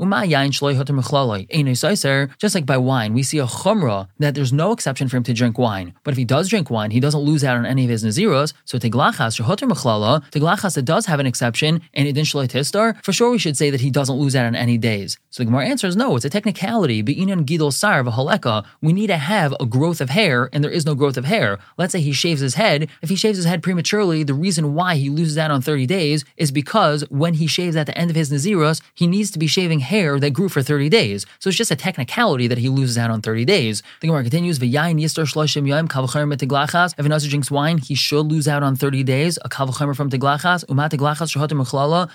Just 2.38 2.56
like 2.56 2.66
by 2.66 2.78
wine, 2.78 3.14
we 3.14 3.24
see 3.24 3.40
a 3.40 3.46
chumrah 3.46 4.08
that 4.20 4.36
there's 4.36 4.54
no 4.54 4.72
exception 4.72 5.08
for 5.08 5.18
him 5.18 5.24
to 5.24 5.34
drink 5.34 5.58
wine. 5.58 5.94
But 6.04 6.14
if 6.14 6.18
he 6.18 6.26
does 6.26 6.50
drink 6.50 6.70
wine, 6.70 6.92
he 6.92 7.00
doesn't 7.00 7.22
lose 7.22 7.44
out 7.44 7.58
on 7.58 7.66
any 7.66 7.84
of 7.84 7.90
his 7.90 8.04
naziros. 8.04 8.54
So 8.66 8.78
teglachas 8.78 9.40
shehoter 9.40 9.70
mechlala, 9.70 10.30
teglachas 10.32 10.76
that 10.76 10.86
does 10.86 11.06
have 11.06 11.20
an 11.20 11.26
exception, 11.28 11.82
and 11.94 12.08
it 12.08 12.14
didn't 12.14 12.32
tistar, 12.32 13.04
for 13.04 13.14
sure 13.14 13.30
we 13.32 13.38
should 13.38 13.58
say 13.58 13.70
that 13.70 13.82
he 13.82 13.92
doesn't 13.92 14.16
lose 14.16 14.36
out 14.36 14.46
on 14.46 14.56
any 14.56 14.78
days. 14.78 15.18
So 15.32 15.44
the 15.44 15.46
Gemara 15.46 15.66
answers 15.66 15.96
no, 15.96 16.18
it's 16.18 16.26
a 16.26 16.30
technicality. 16.30 17.02
Be'inan 17.02 17.46
gidol 17.46 17.72
sar 17.72 18.04
v'haleka. 18.04 18.66
We 18.82 18.92
need 18.92 19.08
to 19.08 19.16
have 19.16 19.56
a 19.62 19.66
growth 19.66 20.02
of 20.02 20.10
hair, 20.10 20.50
and 20.52 20.62
there 20.62 20.70
is 20.70 20.86
no 20.86 20.94
growth 20.94 21.16
of 21.16 21.24
hair. 21.24 21.58
Let's 21.78 21.94
say 21.94 22.02
he 22.02 22.12
shaves 22.12 22.42
his 22.42 22.56
head. 22.56 22.90
If 23.02 23.08
he 23.08 23.16
shaves 23.16 23.38
his 23.38 23.46
head 23.46 23.64
prematurely, 23.64 24.24
the 24.24 24.34
reason 24.34 24.74
why 24.74 24.96
he 24.96 25.10
loses 25.10 25.38
out 25.38 25.50
on 25.50 25.62
30 25.62 25.86
days 25.86 26.26
is 26.36 26.52
because 26.52 27.06
when 27.10 27.36
he 27.36 27.48
shaves 27.48 27.78
at 27.78 27.86
the 27.86 27.98
end 27.98 28.10
of 28.10 28.18
his 28.18 28.30
naziros, 28.30 28.82
he 28.94 29.08
needs 29.08 29.32
to 29.32 29.40
be 29.40 29.48
shaving 29.48 29.80
hair 29.80 30.20
that 30.20 30.32
grew 30.32 30.50
for 30.50 30.62
30 30.62 30.90
days. 30.90 31.26
So 31.40 31.48
it's 31.48 31.58
just 31.58 31.72
a 31.72 31.78
technicality 31.78 32.48
that 32.48 32.58
he 32.58 32.68
loses 32.68 32.98
out 32.98 33.10
on 33.10 33.22
30 33.22 33.46
days. 33.46 33.84
The 34.02 34.08
Gemara 34.08 34.24
continues, 34.24 34.60
V'yayin 34.60 35.00
yistar 35.02 35.24
shloshim 35.24 35.66
yom 35.66 35.88
kavachamer 35.88 36.36
tiglachas. 36.36 36.94
If 36.98 37.06
an 37.06 37.10
Nazir 37.10 37.30
drinks 37.30 37.50
wine, 37.50 37.78
he 37.78 37.96
should 37.96 38.26
lose 38.26 38.50
out 38.50 38.64
on 38.64 38.76
30 38.76 39.04
days. 39.04 39.40
A 39.46 39.50
kavachamer 39.50 39.96
from 39.96 40.10
tiglachas, 40.10 40.66
umat 40.66 40.90
tiglachas 40.90 41.34
shahatim. 41.34 41.62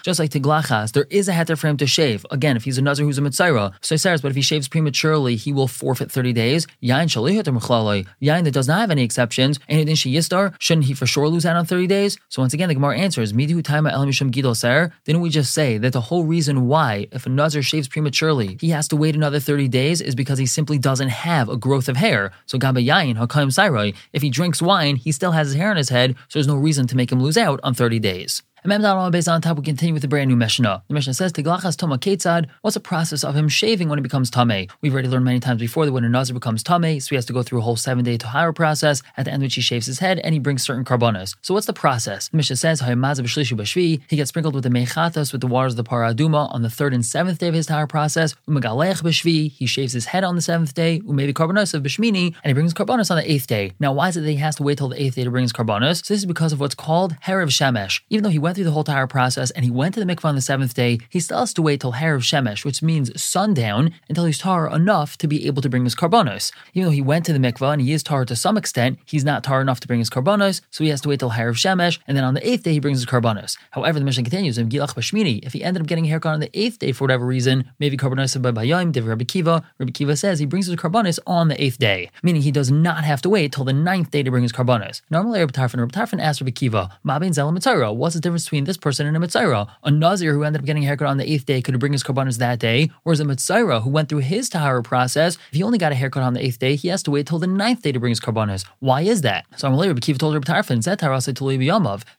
Just 0.02 0.18
like 0.18 0.30
tiglachas, 0.30 0.92
there 0.92 1.06
is 1.08 1.28
a 1.30 1.32
heter 1.32 1.56
for 1.58 1.68
him 1.68 1.78
to 1.78 1.86
shave. 1.86 2.26
Again, 2.30 2.58
if 2.58 2.64
he's 2.64 2.76
a 2.76 2.82
Nazir 2.82 3.05
who's 3.06 3.18
a 3.18 3.22
mitzayra, 3.22 3.72
so 3.80 3.96
says, 3.96 4.20
but 4.20 4.30
if 4.30 4.36
he 4.36 4.42
shaves 4.42 4.68
prematurely, 4.68 5.36
he 5.36 5.52
will 5.52 5.68
forfeit 5.68 6.10
30 6.10 6.32
days. 6.32 6.66
Yain. 6.82 7.06
Yain 7.06 8.44
that 8.44 8.50
does 8.50 8.68
not 8.68 8.80
have 8.80 8.90
any 8.90 9.02
exceptions, 9.02 9.58
and 9.68 9.80
in 9.80 9.86
yistar, 9.88 10.54
shouldn't 10.58 10.86
he 10.86 10.94
for 10.94 11.06
sure 11.06 11.28
lose 11.28 11.46
out 11.46 11.56
on 11.56 11.64
30 11.64 11.86
days? 11.86 12.18
So 12.28 12.42
once 12.42 12.52
again, 12.52 12.68
the 12.68 12.74
Gemara 12.74 12.98
answers, 12.98 13.32
Midu 13.32 13.62
taima 13.62 13.92
elamisham 13.92 14.30
gidol 14.30 14.56
ser. 14.56 14.92
Didn't 15.04 15.22
we 15.22 15.30
just 15.30 15.54
say 15.54 15.78
that 15.78 15.92
the 15.92 16.00
whole 16.00 16.24
reason 16.24 16.66
why, 16.68 17.08
if 17.12 17.26
a 17.26 17.28
Nazir 17.28 17.62
shaves 17.62 17.88
prematurely, 17.88 18.58
he 18.60 18.70
has 18.70 18.88
to 18.88 18.96
wait 18.96 19.14
another 19.14 19.40
30 19.40 19.68
days 19.68 20.00
is 20.00 20.14
because 20.14 20.38
he 20.38 20.46
simply 20.46 20.78
doesn't 20.78 21.08
have 21.08 21.48
a 21.48 21.56
growth 21.56 21.88
of 21.88 21.96
hair. 21.96 22.32
So 22.46 22.58
Gaba 22.58 22.80
Yain, 22.80 23.16
Hakayim 23.16 23.48
Sairoi, 23.48 23.94
if 24.12 24.22
he 24.22 24.30
drinks 24.30 24.60
wine, 24.60 24.96
he 24.96 25.12
still 25.12 25.32
has 25.32 25.48
his 25.48 25.56
hair 25.56 25.70
on 25.70 25.76
his 25.76 25.88
head, 25.88 26.16
so 26.28 26.38
there's 26.38 26.46
no 26.46 26.56
reason 26.56 26.86
to 26.88 26.96
make 26.96 27.10
him 27.12 27.22
lose 27.22 27.36
out 27.36 27.60
on 27.62 27.74
30 27.74 27.98
days. 27.98 28.42
And 28.68 29.12
based 29.12 29.28
on 29.28 29.40
top, 29.40 29.58
we 29.58 29.62
continue 29.62 29.92
with 29.92 30.02
the 30.02 30.08
brand 30.08 30.28
new 30.28 30.36
Mishnah. 30.36 30.82
The 30.88 30.94
Mishnah 30.94 31.14
says, 31.14 31.32
Tiglachas 31.32 31.76
Toma 31.76 31.98
Ketzad, 31.98 32.46
what's 32.62 32.74
the 32.74 32.80
process 32.80 33.22
of 33.22 33.36
him 33.36 33.48
shaving 33.48 33.88
when 33.88 33.98
he 33.98 34.02
becomes 34.02 34.28
Tame? 34.28 34.66
We've 34.80 34.92
already 34.92 35.06
learned 35.08 35.24
many 35.24 35.38
times 35.38 35.60
before 35.60 35.86
that 35.86 35.92
when 35.92 36.02
a 36.02 36.08
Nazir 36.08 36.34
becomes 36.34 36.64
Tame, 36.64 36.98
so 36.98 37.10
he 37.10 37.14
has 37.14 37.26
to 37.26 37.32
go 37.32 37.44
through 37.44 37.60
a 37.60 37.62
whole 37.62 37.76
seven 37.76 38.04
day 38.04 38.16
Tahara 38.16 38.52
process, 38.52 39.02
at 39.16 39.24
the 39.24 39.30
end 39.32 39.42
of 39.42 39.46
which 39.46 39.54
he 39.54 39.60
shaves 39.60 39.86
his 39.86 40.00
head 40.00 40.18
and 40.18 40.32
he 40.34 40.40
brings 40.40 40.64
certain 40.64 40.84
carbonas. 40.84 41.36
So 41.42 41.54
what's 41.54 41.66
the 41.66 41.72
process? 41.72 42.28
The 42.28 42.36
Mishnah 42.38 42.56
says, 42.56 42.80
he 42.80 44.16
gets 44.16 44.28
sprinkled 44.28 44.54
with 44.54 44.64
the 44.64 44.70
Mechatas 44.70 45.32
with 45.32 45.40
the 45.40 45.46
waters 45.46 45.74
of 45.74 45.76
the 45.76 45.84
Paraduma 45.84 46.52
on 46.52 46.62
the 46.62 46.70
third 46.70 46.92
and 46.92 47.06
seventh 47.06 47.38
day 47.38 47.46
of 47.48 47.54
his 47.54 47.66
Tahara 47.66 47.86
process. 47.86 48.34
Umagalech 48.48 49.02
Bashvi, 49.02 49.52
he 49.52 49.66
shaves 49.66 49.92
his 49.92 50.06
head 50.06 50.24
on 50.24 50.34
the 50.34 50.42
seventh 50.42 50.74
day, 50.74 51.00
maybe 51.04 51.32
carbonos 51.32 51.72
of 51.72 51.84
Bashmini, 51.84 52.34
and 52.42 52.50
he 52.50 52.52
brings 52.52 52.74
carbonos 52.74 53.12
on 53.12 53.16
the 53.16 53.30
eighth 53.30 53.46
day. 53.46 53.74
Now, 53.78 53.92
why 53.92 54.08
is 54.08 54.16
it 54.16 54.22
that 54.22 54.30
he 54.30 54.36
has 54.38 54.56
to 54.56 54.64
wait 54.64 54.78
till 54.78 54.88
the 54.88 55.00
eighth 55.00 55.14
day 55.14 55.22
to 55.22 55.30
bring 55.30 55.42
his 55.42 55.52
carbonos? 55.52 56.04
So 56.04 56.14
this 56.14 56.20
is 56.20 56.26
because 56.26 56.52
of 56.52 56.58
what's 56.58 56.74
called 56.74 57.14
Herav 57.26 57.48
Shemesh. 57.48 58.00
Even 58.10 58.24
though 58.24 58.30
he 58.30 58.40
went 58.40 58.55
through 58.56 58.64
the 58.64 58.72
whole 58.72 58.84
Tahara 58.84 59.06
process, 59.06 59.50
and 59.52 59.64
he 59.64 59.70
went 59.70 59.94
to 59.94 60.04
the 60.04 60.06
mikvah 60.06 60.24
on 60.24 60.34
the 60.34 60.40
seventh 60.40 60.74
day, 60.74 60.98
he 61.08 61.20
still 61.20 61.38
has 61.38 61.54
to 61.54 61.62
wait 61.62 61.80
till 61.80 61.92
Harav 61.92 62.22
Shemesh, 62.22 62.64
which 62.64 62.82
means 62.82 63.20
sundown, 63.20 63.92
until 64.08 64.24
he's 64.24 64.38
tar 64.38 64.74
enough 64.74 65.16
to 65.18 65.28
be 65.28 65.46
able 65.46 65.62
to 65.62 65.68
bring 65.68 65.84
his 65.84 65.94
karbonos. 65.94 66.52
Even 66.74 66.86
though 66.86 66.92
he 66.92 67.02
went 67.02 67.24
to 67.26 67.32
the 67.32 67.38
mikvah 67.38 67.74
and 67.74 67.82
he 67.82 67.92
is 67.92 68.02
tar 68.02 68.24
to 68.24 68.34
some 68.34 68.56
extent, 68.56 68.98
he's 69.04 69.24
not 69.24 69.44
tar 69.44 69.60
enough 69.60 69.78
to 69.80 69.86
bring 69.86 69.98
his 70.00 70.10
karbonos, 70.10 70.60
so 70.70 70.82
he 70.82 70.90
has 70.90 71.00
to 71.02 71.08
wait 71.08 71.20
till 71.20 71.30
Harav 71.30 71.54
Shemesh, 71.54 71.98
and 72.08 72.16
then 72.16 72.24
on 72.24 72.34
the 72.34 72.48
eighth 72.48 72.62
day 72.62 72.72
he 72.72 72.80
brings 72.80 72.98
his 72.98 73.06
karbonos. 73.06 73.56
However, 73.70 73.98
the 73.98 74.04
mission 74.04 74.24
continues, 74.24 74.58
in 74.58 74.68
Gilach 74.68 74.94
Bashmini. 74.94 75.44
if 75.44 75.52
he 75.52 75.62
ended 75.62 75.82
up 75.82 75.86
getting 75.86 76.06
a 76.06 76.08
haircut 76.08 76.34
on 76.34 76.40
the 76.40 76.50
eighth 76.58 76.78
day 76.78 76.92
for 76.92 77.04
whatever 77.04 77.26
reason, 77.26 77.70
maybe 77.78 77.96
karbonos 77.96 78.40
by 78.40 78.50
Bayayim, 78.50 78.92
Div 78.92 79.06
Rabbi 79.06 79.24
Kiva, 79.24 79.62
Rabbi 79.78 79.92
Kiva 79.92 80.16
says 80.16 80.38
he 80.38 80.46
brings 80.46 80.66
his 80.66 80.76
karbonos 80.76 81.18
on 81.26 81.48
the 81.48 81.62
eighth 81.62 81.78
day, 81.78 82.10
meaning 82.22 82.42
he 82.42 82.50
does 82.50 82.70
not 82.70 83.04
have 83.04 83.20
to 83.22 83.28
wait 83.28 83.52
till 83.52 83.64
the 83.64 83.72
ninth 83.72 84.10
day 84.10 84.22
to 84.22 84.30
bring 84.30 84.42
his 84.42 84.52
karbonos. 84.52 85.02
Normally, 85.10 85.40
Rabbi 85.40 85.52
Tarfon, 85.52 85.80
Rabbi 85.80 85.98
Tarfon 85.98 86.22
asked 86.22 86.40
Rabbi 86.40 86.52
Kiva, 86.52 86.98
Mabin 87.04 87.34
Zel 87.34 87.52
What's 87.96 88.14
the 88.14 88.20
difference 88.20 88.45
between 88.46 88.64
this 88.64 88.76
person 88.76 89.06
and 89.06 89.16
a 89.16 89.20
Mitzayra? 89.20 89.68
A 89.82 89.90
Nazir 89.90 90.32
who 90.32 90.44
ended 90.44 90.62
up 90.62 90.66
getting 90.66 90.84
a 90.84 90.86
haircut 90.86 91.08
on 91.08 91.16
the 91.16 91.30
eighth 91.30 91.46
day 91.46 91.60
could 91.60 91.78
bring 91.80 91.92
his 91.92 92.02
karbanos 92.02 92.38
that 92.38 92.58
day, 92.58 92.90
whereas 93.02 93.20
a 93.20 93.24
Mitzayra 93.24 93.82
who 93.82 93.90
went 93.90 94.08
through 94.08 94.20
his 94.20 94.48
Tahara 94.48 94.82
process, 94.82 95.36
if 95.50 95.56
he 95.56 95.62
only 95.62 95.78
got 95.78 95.92
a 95.92 95.96
haircut 95.96 96.22
on 96.22 96.34
the 96.34 96.44
eighth 96.44 96.58
day, 96.58 96.76
he 96.76 96.88
has 96.88 97.02
to 97.02 97.10
wait 97.10 97.26
till 97.26 97.38
the 97.38 97.46
ninth 97.46 97.82
day 97.82 97.92
to 97.92 97.98
bring 97.98 98.10
his 98.10 98.20
karbanos. 98.20 98.64
Why 98.78 99.02
is 99.02 99.22
that? 99.22 99.46
So 99.56 99.66
I'm 99.66 99.74
later, 99.74 99.94
Kiva 99.94 100.18
told 100.18 100.34
Rabbi 100.34 100.46
Tarfon, 100.52 100.82
Zet. 100.82 100.96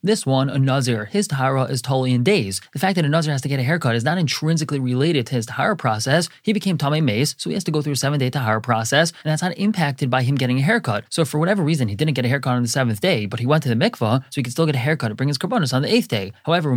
This 0.02 0.26
one, 0.26 0.50
a 0.50 0.58
Nazir, 0.58 1.06
his 1.06 1.28
Tahara 1.28 1.64
is 1.64 1.80
totally 1.80 2.12
in 2.12 2.22
days. 2.22 2.60
The 2.72 2.78
fact 2.78 2.96
that 2.96 3.04
a 3.04 3.08
Nazir 3.08 3.32
has 3.32 3.42
to 3.42 3.48
get 3.48 3.60
a 3.60 3.62
haircut 3.62 3.96
is 3.96 4.04
not 4.04 4.18
intrinsically 4.18 4.80
related 4.80 5.26
to 5.28 5.34
his 5.34 5.46
Tahara 5.46 5.76
process. 5.76 6.28
He 6.42 6.52
became 6.52 6.76
Tamei 6.76 7.02
Mace, 7.02 7.34
so 7.38 7.48
he 7.48 7.54
has 7.54 7.64
to 7.64 7.70
go 7.70 7.80
through 7.80 7.94
a 7.94 7.96
seven 7.96 8.18
day 8.20 8.30
Tahara 8.30 8.60
process, 8.60 9.12
and 9.24 9.30
that's 9.30 9.42
not 9.42 9.56
impacted 9.56 10.10
by 10.10 10.22
him 10.22 10.34
getting 10.34 10.58
a 10.58 10.62
haircut. 10.62 11.04
So 11.08 11.24
for 11.24 11.38
whatever 11.38 11.62
reason, 11.62 11.88
he 11.88 11.94
didn't 11.94 12.14
get 12.14 12.24
a 12.24 12.28
haircut 12.28 12.54
on 12.54 12.62
the 12.62 12.68
seventh 12.68 13.00
day, 13.00 13.24
but 13.26 13.40
he 13.40 13.46
went 13.46 13.62
to 13.62 13.68
the 13.68 13.74
mikvah, 13.74 14.22
so 14.24 14.36
he 14.36 14.42
could 14.42 14.52
still 14.52 14.66
get 14.66 14.74
a 14.74 14.78
haircut 14.78 15.10
and 15.10 15.16
bring 15.16 15.28
his 15.28 15.38
karbanos 15.38 15.72
on 15.72 15.82
the 15.82 15.92
eighth 15.92 16.08
day. 16.08 16.17
Day. 16.18 16.32
However, 16.44 16.70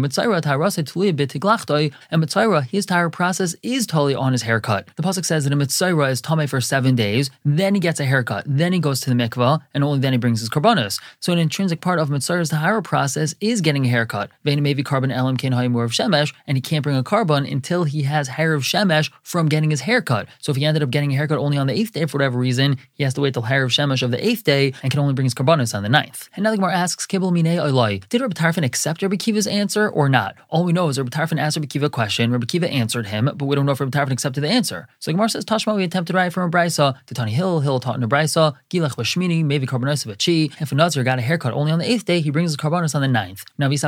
Tulia 0.91 1.13
Bitiglachtai, 1.13 1.93
and 2.09 2.23
Mitzayra, 2.23 2.65
his 2.65 2.85
Tahara 2.85 3.11
process 3.11 3.55
is 3.63 3.87
totally 3.87 4.15
on 4.15 4.31
his 4.31 4.43
haircut. 4.43 4.87
The 4.95 5.03
Pasuk 5.03 5.25
says 5.25 5.43
that 5.43 5.53
a 5.53 5.55
Mitzayra 5.55 6.11
is 6.11 6.21
Tame 6.21 6.47
for 6.47 6.61
seven 6.61 6.95
days, 6.95 7.29
then 7.45 7.75
he 7.75 7.81
gets 7.81 7.99
a 7.99 8.05
haircut, 8.05 8.43
then 8.47 8.73
he 8.73 8.79
goes 8.79 9.01
to 9.01 9.09
the 9.09 9.15
mikvah, 9.15 9.61
and 9.73 9.83
only 9.83 9.99
then 9.99 10.13
he 10.13 10.17
brings 10.17 10.39
his 10.39 10.49
karbanos. 10.49 10.99
So 11.19 11.33
an 11.33 11.39
intrinsic 11.39 11.81
part 11.81 11.99
of 11.99 12.09
Mitzayra's 12.09 12.49
Tahara 12.49 12.81
process 12.81 13.35
is 13.39 13.61
getting 13.61 13.85
a 13.85 13.89
haircut. 13.89 14.29
Vein 14.43 14.61
maybe 14.61 14.83
carbon 14.83 15.11
elam 15.11 15.37
ken 15.37 15.53
of 15.53 15.91
shemesh, 15.91 16.33
and 16.47 16.57
he 16.57 16.61
can't 16.61 16.83
bring 16.83 16.97
a 16.97 17.03
carbon 17.03 17.45
until 17.45 17.83
he 17.83 18.03
has 18.03 18.27
hair 18.27 18.53
of 18.53 18.63
shemesh 18.63 19.11
from 19.23 19.47
getting 19.47 19.69
his 19.69 19.81
haircut. 19.81 20.27
So 20.39 20.51
if 20.51 20.57
he 20.57 20.65
ended 20.65 20.83
up 20.83 20.89
getting 20.89 21.11
a 21.13 21.15
haircut 21.15 21.37
only 21.37 21.57
on 21.57 21.67
the 21.67 21.73
eighth 21.73 21.93
day 21.93 22.05
for 22.05 22.17
whatever 22.17 22.37
reason, 22.37 22.77
he 22.93 23.03
has 23.03 23.13
to 23.15 23.21
wait 23.21 23.33
till 23.33 23.43
hair 23.43 23.63
of 23.63 23.71
shemesh 23.71 24.03
of 24.03 24.11
the 24.11 24.25
eighth 24.25 24.43
day 24.43 24.73
and 24.83 24.91
can 24.91 24.99
only 24.99 25.13
bring 25.13 25.25
his 25.25 25.33
karbanos 25.33 25.75
on 25.75 25.83
the 25.83 25.89
ninth. 25.89 26.29
And 26.35 26.45
Gemara 26.45 26.75
asks, 26.75 27.05
Kibbel 27.07 27.31
mine 27.33 27.57
oloi. 27.57 28.07
Did 28.09 28.21
Rabbi 28.21 28.33
Tarfon 28.33 28.63
accept 28.63 29.01
Rabbi 29.01 29.15
Kiva's 29.21 29.47
answer 29.47 29.87
or 29.89 30.09
not? 30.09 30.35
All 30.49 30.63
we 30.63 30.73
know 30.73 30.89
is 30.89 30.97
Rabbi 30.97 31.09
Tarfon 31.09 31.39
asked 31.39 31.57
Rabbi 31.57 31.67
Kiva 31.67 31.85
a 31.85 31.89
question, 31.89 32.31
Rabbi 32.31 32.45
Kiva 32.45 32.69
answered 32.69 33.07
him, 33.07 33.29
but 33.35 33.45
we 33.45 33.55
don't 33.55 33.65
know 33.65 33.71
if 33.73 33.79
Rabbi 33.79 33.97
Tarfon 33.97 34.11
accepted 34.11 34.41
the 34.41 34.49
answer. 34.49 34.87
So 34.99 35.11
Gemara 35.11 35.29
says, 35.29 35.45
Tashma, 35.45 35.75
we 35.75 35.83
attempted 35.83 36.13
to 36.13 36.17
write 36.17 36.33
from 36.33 36.49
a 36.49 36.51
brisa 36.51 36.95
to 37.05 37.13
Tani 37.13 37.31
Hill, 37.31 37.59
Hill 37.61 37.79
taught 37.79 37.95
in 37.95 38.03
a 38.03 38.07
brisa, 38.07 38.55
Gilach 38.69 38.95
Bashmini, 38.95 39.43
maybe 39.45 39.67
karbanos 39.67 40.05
of 40.05 40.11
a 40.11 40.15
chi. 40.15 40.49
If 40.61 40.71
a 40.71 40.75
Nazir 40.75 41.03
got 41.03 41.19
a 41.19 41.21
haircut 41.21 41.53
only 41.53 41.71
on 41.71 41.79
the 41.79 41.89
eighth 41.89 42.05
day, 42.05 42.21
he 42.21 42.31
brings 42.31 42.51
his 42.51 42.57
karbanos 42.57 42.95
on 42.95 43.01
the 43.01 43.07
ninth. 43.07 43.45
Now, 43.57 43.69
if 43.69 43.83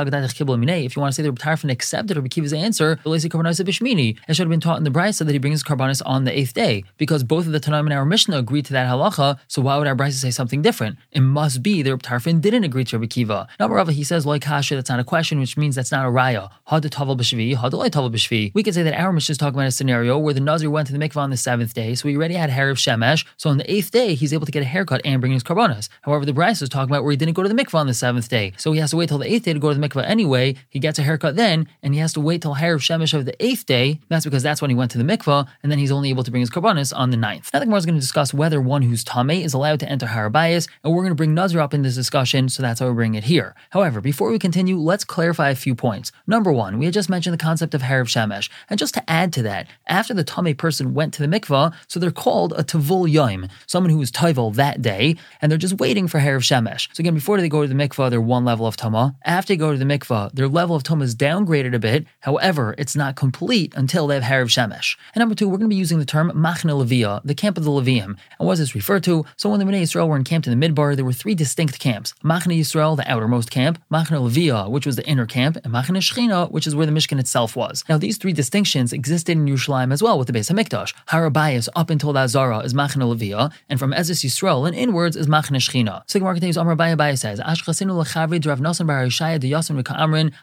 you 0.96 1.00
want 1.00 1.12
to 1.12 1.16
say 1.16 1.22
that 1.22 1.30
Rabbi 1.30 1.42
Tarfon 1.42 1.70
accepted 1.70 2.16
Rabbi 2.16 2.28
Kiva's 2.28 2.52
answer, 2.52 3.00
it 3.04 3.20
should 3.20 4.44
have 4.44 4.50
been 4.50 4.60
taught 4.60 4.78
in 4.78 4.84
the 4.84 4.90
brisa 4.90 5.24
that 5.26 5.32
he 5.32 5.38
brings 5.38 5.62
karbanos 5.64 6.02
on 6.06 6.24
the 6.24 6.38
eighth 6.38 6.54
day, 6.54 6.84
because 6.98 7.24
both 7.24 7.46
of 7.46 7.52
the 7.52 7.60
Tanaim 7.60 7.80
and 7.80 7.92
our 7.92 8.04
Mishnah 8.04 8.36
agreed 8.38 8.66
to 8.66 8.72
that 8.72 8.88
halacha. 8.88 9.38
So 9.48 9.62
why 9.62 9.78
would 9.78 9.86
our 9.86 9.96
brisa 9.96 10.20
say 10.20 10.30
something 10.30 10.62
different? 10.62 10.98
It 11.12 11.20
must 11.20 11.62
be 11.62 11.82
that 11.82 11.90
Rabbi 11.90 12.08
Tarfon 12.08 12.40
didn't 12.40 12.64
agree 12.64 12.84
to 12.84 12.98
Rabbi 12.98 13.06
Kiva. 13.06 13.48
Now, 13.58 13.68
Rava, 13.68 13.92
he 13.92 14.04
says 14.04 14.26
like 14.26 14.42
kasha, 14.42 14.74
that's 14.76 14.90
not 14.90 15.00
a 15.00 15.04
question, 15.04 15.23
which 15.32 15.56
means 15.56 15.74
that's 15.74 15.90
not 15.90 16.06
a 16.06 16.10
raya. 16.10 16.50
Had 16.66 16.82
tavel 16.90 17.16
b'shvi, 17.16 17.56
had 17.56 17.72
tavel 17.72 18.10
b'shvi. 18.10 18.52
We 18.54 18.62
could 18.62 18.74
say 18.74 18.82
that 18.82 18.94
our 18.94 19.12
Mishnah 19.12 19.32
is 19.32 19.38
talking 19.38 19.58
about 19.58 19.66
a 19.66 19.70
scenario 19.70 20.18
where 20.18 20.34
the 20.34 20.40
Nazir 20.40 20.70
went 20.70 20.86
to 20.88 20.92
the 20.92 20.98
mikvah 20.98 21.18
on 21.18 21.30
the 21.30 21.36
seventh 21.36 21.74
day, 21.74 21.94
so 21.94 22.08
he 22.08 22.16
already 22.16 22.34
had 22.34 22.50
hair 22.50 22.70
of 22.70 22.78
shemesh. 22.78 23.24
So 23.36 23.50
on 23.50 23.58
the 23.58 23.70
eighth 23.70 23.90
day, 23.90 24.14
he's 24.14 24.32
able 24.32 24.46
to 24.46 24.52
get 24.52 24.62
a 24.62 24.66
haircut 24.66 25.00
and 25.04 25.20
bring 25.20 25.32
his 25.32 25.42
karbanos. 25.42 25.88
However, 26.02 26.24
the 26.24 26.32
brisa 26.32 26.62
is 26.62 26.68
talking 26.68 26.90
about 26.90 27.04
where 27.04 27.10
he 27.10 27.16
didn't 27.16 27.34
go 27.34 27.42
to 27.42 27.48
the 27.48 27.54
mikvah 27.54 27.78
on 27.78 27.86
the 27.86 27.94
seventh 27.94 28.28
day, 28.28 28.52
so 28.56 28.72
he 28.72 28.80
has 28.80 28.90
to 28.90 28.96
wait 28.96 29.08
till 29.08 29.18
the 29.18 29.32
eighth 29.32 29.44
day 29.44 29.52
to 29.52 29.58
go 29.58 29.72
to 29.72 29.78
the 29.78 29.88
mikvah 29.88 30.04
anyway. 30.04 30.56
He 30.68 30.78
gets 30.78 30.98
a 30.98 31.02
haircut 31.02 31.36
then, 31.36 31.68
and 31.82 31.94
he 31.94 32.00
has 32.00 32.12
to 32.14 32.20
wait 32.20 32.42
till 32.42 32.54
hair 32.54 32.74
of 32.74 32.80
shemesh 32.80 33.14
of 33.14 33.24
the 33.24 33.44
eighth 33.44 33.66
day. 33.66 34.00
That's 34.08 34.24
because 34.24 34.42
that's 34.42 34.60
when 34.60 34.70
he 34.70 34.76
went 34.76 34.90
to 34.92 34.98
the 34.98 35.04
mikvah, 35.04 35.46
and 35.62 35.70
then 35.70 35.78
he's 35.78 35.92
only 35.92 36.10
able 36.10 36.24
to 36.24 36.30
bring 36.30 36.40
his 36.40 36.50
karbanos 36.50 36.92
on 36.96 37.10
the 37.10 37.16
ninth. 37.16 37.50
Now 37.52 37.60
the 37.60 37.66
Gemara 37.66 37.78
is 37.78 37.86
going 37.86 37.96
to 37.96 38.00
discuss 38.00 38.34
whether 38.34 38.60
one 38.60 38.82
who's 38.82 39.04
tame 39.04 39.30
is 39.30 39.54
allowed 39.54 39.80
to 39.80 39.88
enter 39.88 40.06
harabayas, 40.06 40.68
and 40.82 40.92
we're 40.92 41.02
going 41.02 41.10
to 41.10 41.16
bring 41.16 41.34
Nazir 41.34 41.60
up 41.60 41.74
in 41.74 41.82
this 41.82 41.94
discussion, 41.94 42.48
so 42.48 42.62
that's 42.62 42.80
how 42.80 42.88
we 42.88 42.94
bring 42.94 43.14
it 43.14 43.24
here. 43.24 43.54
However, 43.70 44.00
before 44.00 44.30
we 44.30 44.38
continue, 44.38 44.76
let's 44.76 45.04
clarify 45.14 45.50
a 45.50 45.54
few 45.54 45.76
points. 45.76 46.10
Number 46.26 46.52
one, 46.52 46.78
we 46.78 46.86
had 46.86 46.94
just 46.94 47.08
mentioned 47.08 47.34
the 47.34 47.38
concept 47.48 47.72
of 47.72 47.82
hair 47.82 48.00
of 48.00 48.08
shemesh, 48.08 48.50
and 48.68 48.80
just 48.80 48.94
to 48.94 49.10
add 49.10 49.32
to 49.34 49.42
that, 49.42 49.68
after 49.86 50.12
the 50.12 50.24
tame 50.24 50.56
person 50.56 50.92
went 50.92 51.14
to 51.14 51.22
the 51.24 51.28
mikvah, 51.28 51.72
so 51.86 52.00
they're 52.00 52.10
called 52.10 52.52
a 52.56 52.64
tavul 52.64 53.08
yoim, 53.08 53.48
someone 53.66 53.90
who 53.90 53.98
was 53.98 54.10
taival 54.10 54.52
that 54.56 54.82
day, 54.82 55.14
and 55.40 55.50
they're 55.50 55.66
just 55.66 55.78
waiting 55.78 56.08
for 56.08 56.18
hair 56.18 56.34
of 56.34 56.42
shemesh. 56.42 56.88
So 56.92 57.00
again, 57.00 57.14
before 57.14 57.40
they 57.40 57.48
go 57.48 57.62
to 57.62 57.68
the 57.68 57.74
mikvah, 57.74 58.10
they're 58.10 58.20
one 58.20 58.44
level 58.44 58.66
of 58.66 58.76
tama. 58.76 59.14
After 59.24 59.52
they 59.52 59.56
go 59.56 59.70
to 59.70 59.78
the 59.78 59.84
mikvah, 59.84 60.32
their 60.32 60.48
level 60.48 60.74
of 60.74 60.82
tama 60.82 61.04
is 61.04 61.14
downgraded 61.14 61.74
a 61.74 61.78
bit. 61.78 62.06
However, 62.20 62.74
it's 62.76 62.96
not 62.96 63.14
complete 63.14 63.72
until 63.76 64.08
they 64.08 64.14
have 64.14 64.24
hair 64.24 64.42
of 64.42 64.48
shemesh. 64.48 64.96
And 65.14 65.20
number 65.20 65.36
two, 65.36 65.48
we're 65.48 65.58
going 65.58 65.70
to 65.70 65.74
be 65.74 65.84
using 65.86 66.00
the 66.00 66.04
term 66.04 66.32
Machne 66.34 66.70
levia, 66.70 67.20
the 67.24 67.34
camp 67.34 67.56
of 67.56 67.64
the 67.64 67.70
Levium. 67.70 68.16
And 68.38 68.46
what 68.46 68.52
does 68.52 68.58
this 68.60 68.74
refer 68.74 68.98
to? 69.00 69.24
So 69.36 69.48
when 69.48 69.60
the 69.60 69.64
Bnei 69.64 69.82
Yisrael 69.82 70.08
were 70.08 70.16
encamped 70.16 70.48
in 70.48 70.58
the 70.58 70.68
midbar, 70.68 70.96
there 70.96 71.04
were 71.04 71.12
three 71.12 71.34
distinct 71.34 71.78
camps: 71.78 72.14
Machne 72.24 72.58
Yisrael, 72.58 72.96
the 72.96 73.10
outermost 73.10 73.50
camp; 73.50 73.78
machna 73.92 74.18
levia, 74.20 74.70
which 74.70 74.86
was 74.86 74.96
the 74.96 75.03
inner 75.06 75.26
camp; 75.26 75.56
and 75.64 75.72
machna 75.72 75.98
Shechina, 75.98 76.50
which 76.50 76.66
is 76.66 76.74
where 76.74 76.86
the 76.86 76.92
Mishkan 76.92 77.18
itself 77.18 77.56
was. 77.56 77.84
Now 77.88 77.98
these 77.98 78.18
three 78.18 78.32
distinctions 78.32 78.92
existed 78.92 79.32
in 79.32 79.46
Yerushalayim 79.46 79.92
as 79.92 80.02
well 80.02 80.18
with 80.18 80.28
the 80.28 80.32
Beis 80.32 80.52
Hamikdash. 80.52 80.94
Harabayas 81.08 81.68
up 81.76 81.90
until 81.90 82.12
that 82.12 82.30
Zara 82.30 82.58
is 82.60 82.74
machna 82.74 83.04
levia, 83.12 83.52
and 83.68 83.78
from 83.78 83.92
Ezes 83.92 84.24
Yisrael 84.24 84.66
and 84.66 84.76
inwards 84.76 85.16
is 85.16 85.26
machna 85.26 85.58
Shechina. 85.58 86.02
So 86.06 86.18
Gemara 86.18 86.34
continues, 86.34 86.56
Amar 86.56 86.76
Baya 86.76 86.96
Baya 86.96 87.16
says, 87.16 87.40
Ashchasinu. 87.40 87.94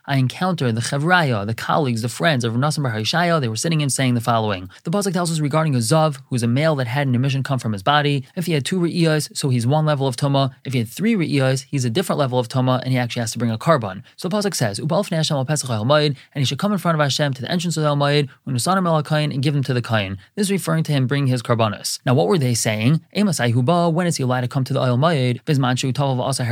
I 0.05 0.17
encountered 0.17 0.75
the 0.75 0.81
chavraya, 0.81 1.45
the 1.45 1.53
colleagues, 1.53 2.01
the 2.01 2.09
friends 2.09 2.43
of 2.43 2.55
Rav 2.55 2.61
Bar 2.61 2.91
Harishaya. 2.91 3.39
They 3.41 3.47
were 3.47 3.55
sitting 3.55 3.81
and 3.81 3.91
saying 3.91 4.13
the 4.13 4.21
following: 4.21 4.69
The 4.83 4.91
pasuk 4.91 5.13
tells 5.13 5.31
us 5.31 5.39
regarding 5.39 5.75
a 5.75 5.79
zav, 5.79 6.19
who's 6.29 6.43
a 6.43 6.47
male 6.47 6.75
that 6.75 6.87
had 6.87 7.07
an 7.07 7.15
emission 7.15 7.43
come 7.43 7.59
from 7.59 7.73
his 7.73 7.83
body. 7.83 8.25
If 8.35 8.45
he 8.45 8.53
had 8.53 8.65
two 8.65 8.79
re'iyas, 8.79 9.35
so 9.35 9.49
he's 9.49 9.67
one 9.67 9.85
level 9.85 10.07
of 10.07 10.15
tuma. 10.15 10.53
If 10.65 10.73
he 10.73 10.79
had 10.79 10.87
three 10.87 11.15
re'iyas, 11.15 11.65
he's 11.69 11.85
a 11.85 11.89
different 11.89 12.19
level 12.19 12.39
of 12.39 12.47
tuma, 12.47 12.81
and 12.81 12.91
he 12.91 12.97
actually 12.97 13.21
has 13.21 13.31
to 13.33 13.39
bring 13.39 13.51
a 13.51 13.57
carbon. 13.57 14.03
So 14.17 14.29
the 14.29 14.37
pasuk 14.37 14.50
says, 14.55 14.79
and 14.79 16.17
he 16.35 16.45
should 16.45 16.59
come 16.59 16.71
in 16.71 16.77
front 16.77 16.95
of 16.95 17.01
Hashem 17.01 17.33
to 17.33 17.41
the 17.41 17.51
entrance 17.51 17.77
of 17.77 17.83
the 17.83 17.89
Almayid, 17.89 18.29
unusanim 18.47 18.87
el 18.87 19.03
kain, 19.03 19.31
and 19.31 19.41
give 19.41 19.53
them 19.53 19.63
to 19.63 19.73
the 19.73 19.81
kain. 19.81 20.17
This 20.35 20.47
is 20.47 20.51
referring 20.51 20.83
to 20.83 20.91
him 20.91 21.07
bringing 21.07 21.27
his 21.27 21.41
karbanos. 21.41 21.99
Now, 22.05 22.13
what 22.13 22.27
were 22.27 22.37
they 22.37 22.53
saying? 22.53 23.01
When 23.13 24.07
is 24.07 24.17
he 24.17 24.23
allowed 24.23 24.41
to 24.41 24.47
come 24.47 24.63
to 24.63 24.73
the 24.73 24.81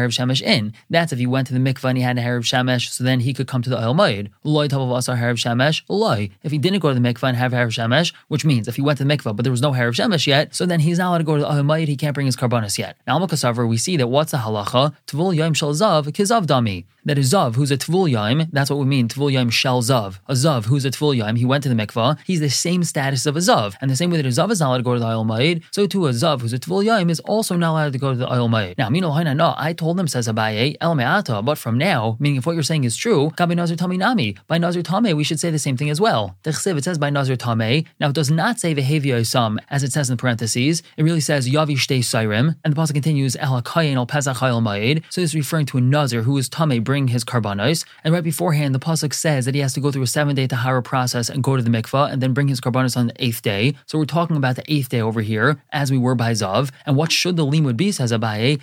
shemesh 0.10 0.41
in. 0.41 0.74
That's 0.89 1.13
if 1.13 1.20
he 1.20 1.27
went 1.27 1.48
to 1.48 1.53
the 1.53 1.60
mikvah 1.60 1.89
and 1.89 1.98
he 1.98 2.03
had 2.03 2.18
a 2.18 2.22
harav 2.22 2.41
shemesh, 2.41 2.89
so 2.89 3.03
then 3.03 3.22
he 3.22 3.34
could 3.34 3.48
come 3.48 3.62
to 3.62 3.70
the 3.70 3.77
shemesh, 3.77 5.82
loy. 5.88 6.29
If 6.44 6.51
he 6.51 6.58
didn't 6.58 6.79
go 6.79 6.94
to 6.94 7.00
the 7.00 7.13
mikvah 7.13 7.29
and 7.29 7.38
have 7.38 7.51
harav 7.51 7.70
shemesh, 7.70 8.13
which 8.27 8.46
means 8.46 8.68
if 8.68 8.75
he 8.75 8.82
went 8.82 8.98
to 8.98 9.03
the 9.03 9.13
mikvah 9.13 9.36
but 9.36 9.44
there 9.44 9.51
was 9.51 9.62
no 9.62 9.72
harav 9.72 9.94
shemesh 9.94 10.27
yet, 10.27 10.56
so 10.56 10.65
then 10.65 10.82
he's 10.82 10.98
not 10.98 11.10
allowed 11.10 11.18
to 11.20 11.24
go 11.24 11.36
to 11.36 11.41
the 11.41 11.50
Almayid, 11.50 11.88
he 11.88 11.96
can't 11.96 12.13
bring 12.13 12.25
his 12.25 12.36
karbanos 12.36 12.77
yet. 12.77 12.98
Now, 13.08 13.20
Al 13.20 13.68
we 13.68 13.77
see 13.77 13.98
that 13.98 14.08
what's 14.08 14.32
the 14.32 14.39
halacha? 14.39 14.96
Tvul 15.08 15.36
yom 15.36 15.53
dami. 15.53 16.86
That 17.06 17.18
is 17.18 17.34
zav, 17.34 17.56
who's 17.56 17.72
a 17.72 17.77
tvul 17.89 18.10
yom, 18.10 18.48
that's 18.51 18.69
what 18.69 18.79
we 18.79 18.86
mean, 18.86 19.08
tvul 19.08 19.31
yom 19.31 19.50
shel 19.50 19.81
zav. 19.81 20.19
A 20.27 20.34
zav 20.34 20.65
who's 20.65 20.86
a 20.86 20.91
tvul 20.91 21.15
yom, 21.15 21.36
he 21.36 21.46
went 21.46 21.63
to 21.63 21.69
the 21.69 21.75
mikvah, 21.75 22.17
he's 22.25 22.39
the 22.39 22.50
same 22.50 22.84
status 22.84 23.25
of 23.25 23.36
a 23.36 23.39
zav. 23.39 23.75
And 23.81 23.89
the 23.89 23.96
same 23.96 24.12
way 24.12 24.17
that 24.17 24.25
a 24.25 24.29
zav 24.29 24.51
is 24.51 24.60
not 24.60 24.67
allowed 24.67 24.77
to 24.77 24.84
go 24.84 24.93
to 24.93 25.00
the 25.00 25.05
Ayel 25.05 25.25
Ma'id, 25.25 25.63
so 25.72 25.88
too 25.88 26.05
a 26.08 26.12
zav 26.12 26.41
who's 26.41 26.53
a 26.53 26.60
tvul 26.60 26.84
yom 26.84 27.10
is 27.10 27.19
also 27.22 27.55
not 27.55 27.72
allowed 27.72 27.93
to 27.93 28.00
go 28.00 28.12
to 28.12 28.17
the 28.17 28.27
Ayel 28.27 28.50
Ma'id. 28.50 28.77
Now, 28.77 28.89
Mino 28.89 29.10
Haina, 29.12 29.36
no, 29.36 29.53
I 29.58 29.74
told 29.74 29.98
them, 29.98 30.08
says 30.08 30.27
Abaye, 30.27 30.75
El 30.81 30.96
Me'ata, 30.96 31.41
but 31.41 31.58
from 31.58 31.77
now, 31.77 32.17
meaning 32.19 32.38
if 32.38 32.46
what 32.46 32.53
you're 32.53 32.63
saying 32.63 32.84
is 32.84 32.96
true, 32.96 33.31
Gabi 33.38 33.55
Nazir 33.55 33.75
Tami 33.75 33.98
Nami, 33.98 34.36
by 34.48 34.58
Nazir 34.58 34.84
Tame, 34.84 35.15
we 35.15 35.24
should 35.24 35.39
say 35.39 35.50
the 35.50 35.60
same 35.60 35.77
thing 35.77 35.89
as 35.89 36.00
well. 36.00 36.38
The 36.43 36.51
Chsiv, 36.51 36.77
it 36.77 36.84
says 36.84 36.98
by 36.98 37.10
Nazir 37.10 37.36
Tame, 37.36 37.86
now 38.00 38.10
it 38.10 38.15
does 38.15 38.29
not 38.29 38.60
say 38.60 38.75
Vehevia 38.75 39.19
Isam, 39.22 39.58
as 39.69 39.84
it 39.84 39.91
says 39.91 40.10
in 40.10 40.17
parentheses, 40.17 40.84
it 40.98 41.03
really 41.03 41.22
says 41.22 41.50
Yavi 41.50 41.75
Shtei 41.75 42.00
Sairim, 42.00 42.55
and 42.63 42.75
the 42.75 42.79
pasuk 42.79 42.93
continues 42.93 43.36
El 43.38 43.62
Hakayin 43.62 43.96
El 43.96 44.05
Pesach 44.05 44.38
Ayel 44.38 44.62
Ma'id, 44.62 45.03
so 45.10 45.22
this 45.22 45.31
is 45.31 45.36
referring 45.36 45.65
to 45.65 45.77
a 45.77 45.81
Nazir 45.81 46.24
who 46.24 46.38
is 46.38 46.50
Tame 46.50 46.84
bring 46.84 47.08
his 47.10 47.24
karbanos, 47.24 47.78
and 48.03 48.13
right 48.13 48.24
beforehand, 48.24 48.74
the 48.75 48.79
pasuk 48.79 49.13
says 49.13 49.45
that 49.45 49.55
he 49.55 49.62
has 49.62 49.74
to 49.74 49.79
go 49.79 49.91
through 49.91 50.03
a 50.03 50.07
seven 50.07 50.36
day 50.36 50.48
Tahara 50.48 50.81
process 50.81 51.29
and 51.29 51.43
go 51.43 51.55
to 51.55 51.63
the 51.63 51.69
mikvah 51.69 52.12
and 52.12 52.21
then 52.21 52.33
bring 52.33 52.48
his 52.48 52.62
karbanos 52.62 52.98
on 52.98 53.07
the 53.07 53.24
eighth 53.24 53.41
day. 53.41 53.75
So 53.86 53.98
we're 53.98 54.05
talking 54.05 54.38
about 54.38 54.55
the 54.55 54.63
eighth 54.71 54.89
day 54.89 55.01
over 55.01 55.21
here, 55.21 55.62
as 55.71 55.91
we 55.91 55.98
were 55.98 56.15
by 56.15 56.31
Zav. 56.31 56.71
And 56.86 56.95
what 56.95 57.12
should 57.12 57.38
the 57.38 57.45
limud 57.45 57.77
be, 57.77 57.91
says 57.91 58.12
Abaye? 58.12 58.59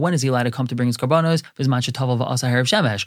When 0.00 0.14
is 0.14 0.22
he 0.22 0.28
allowed 0.28 0.44
to 0.44 0.50
come 0.50 0.66
to 0.66 0.74
bring 0.74 0.88
his 0.88 0.96
karbanos? 0.96 1.42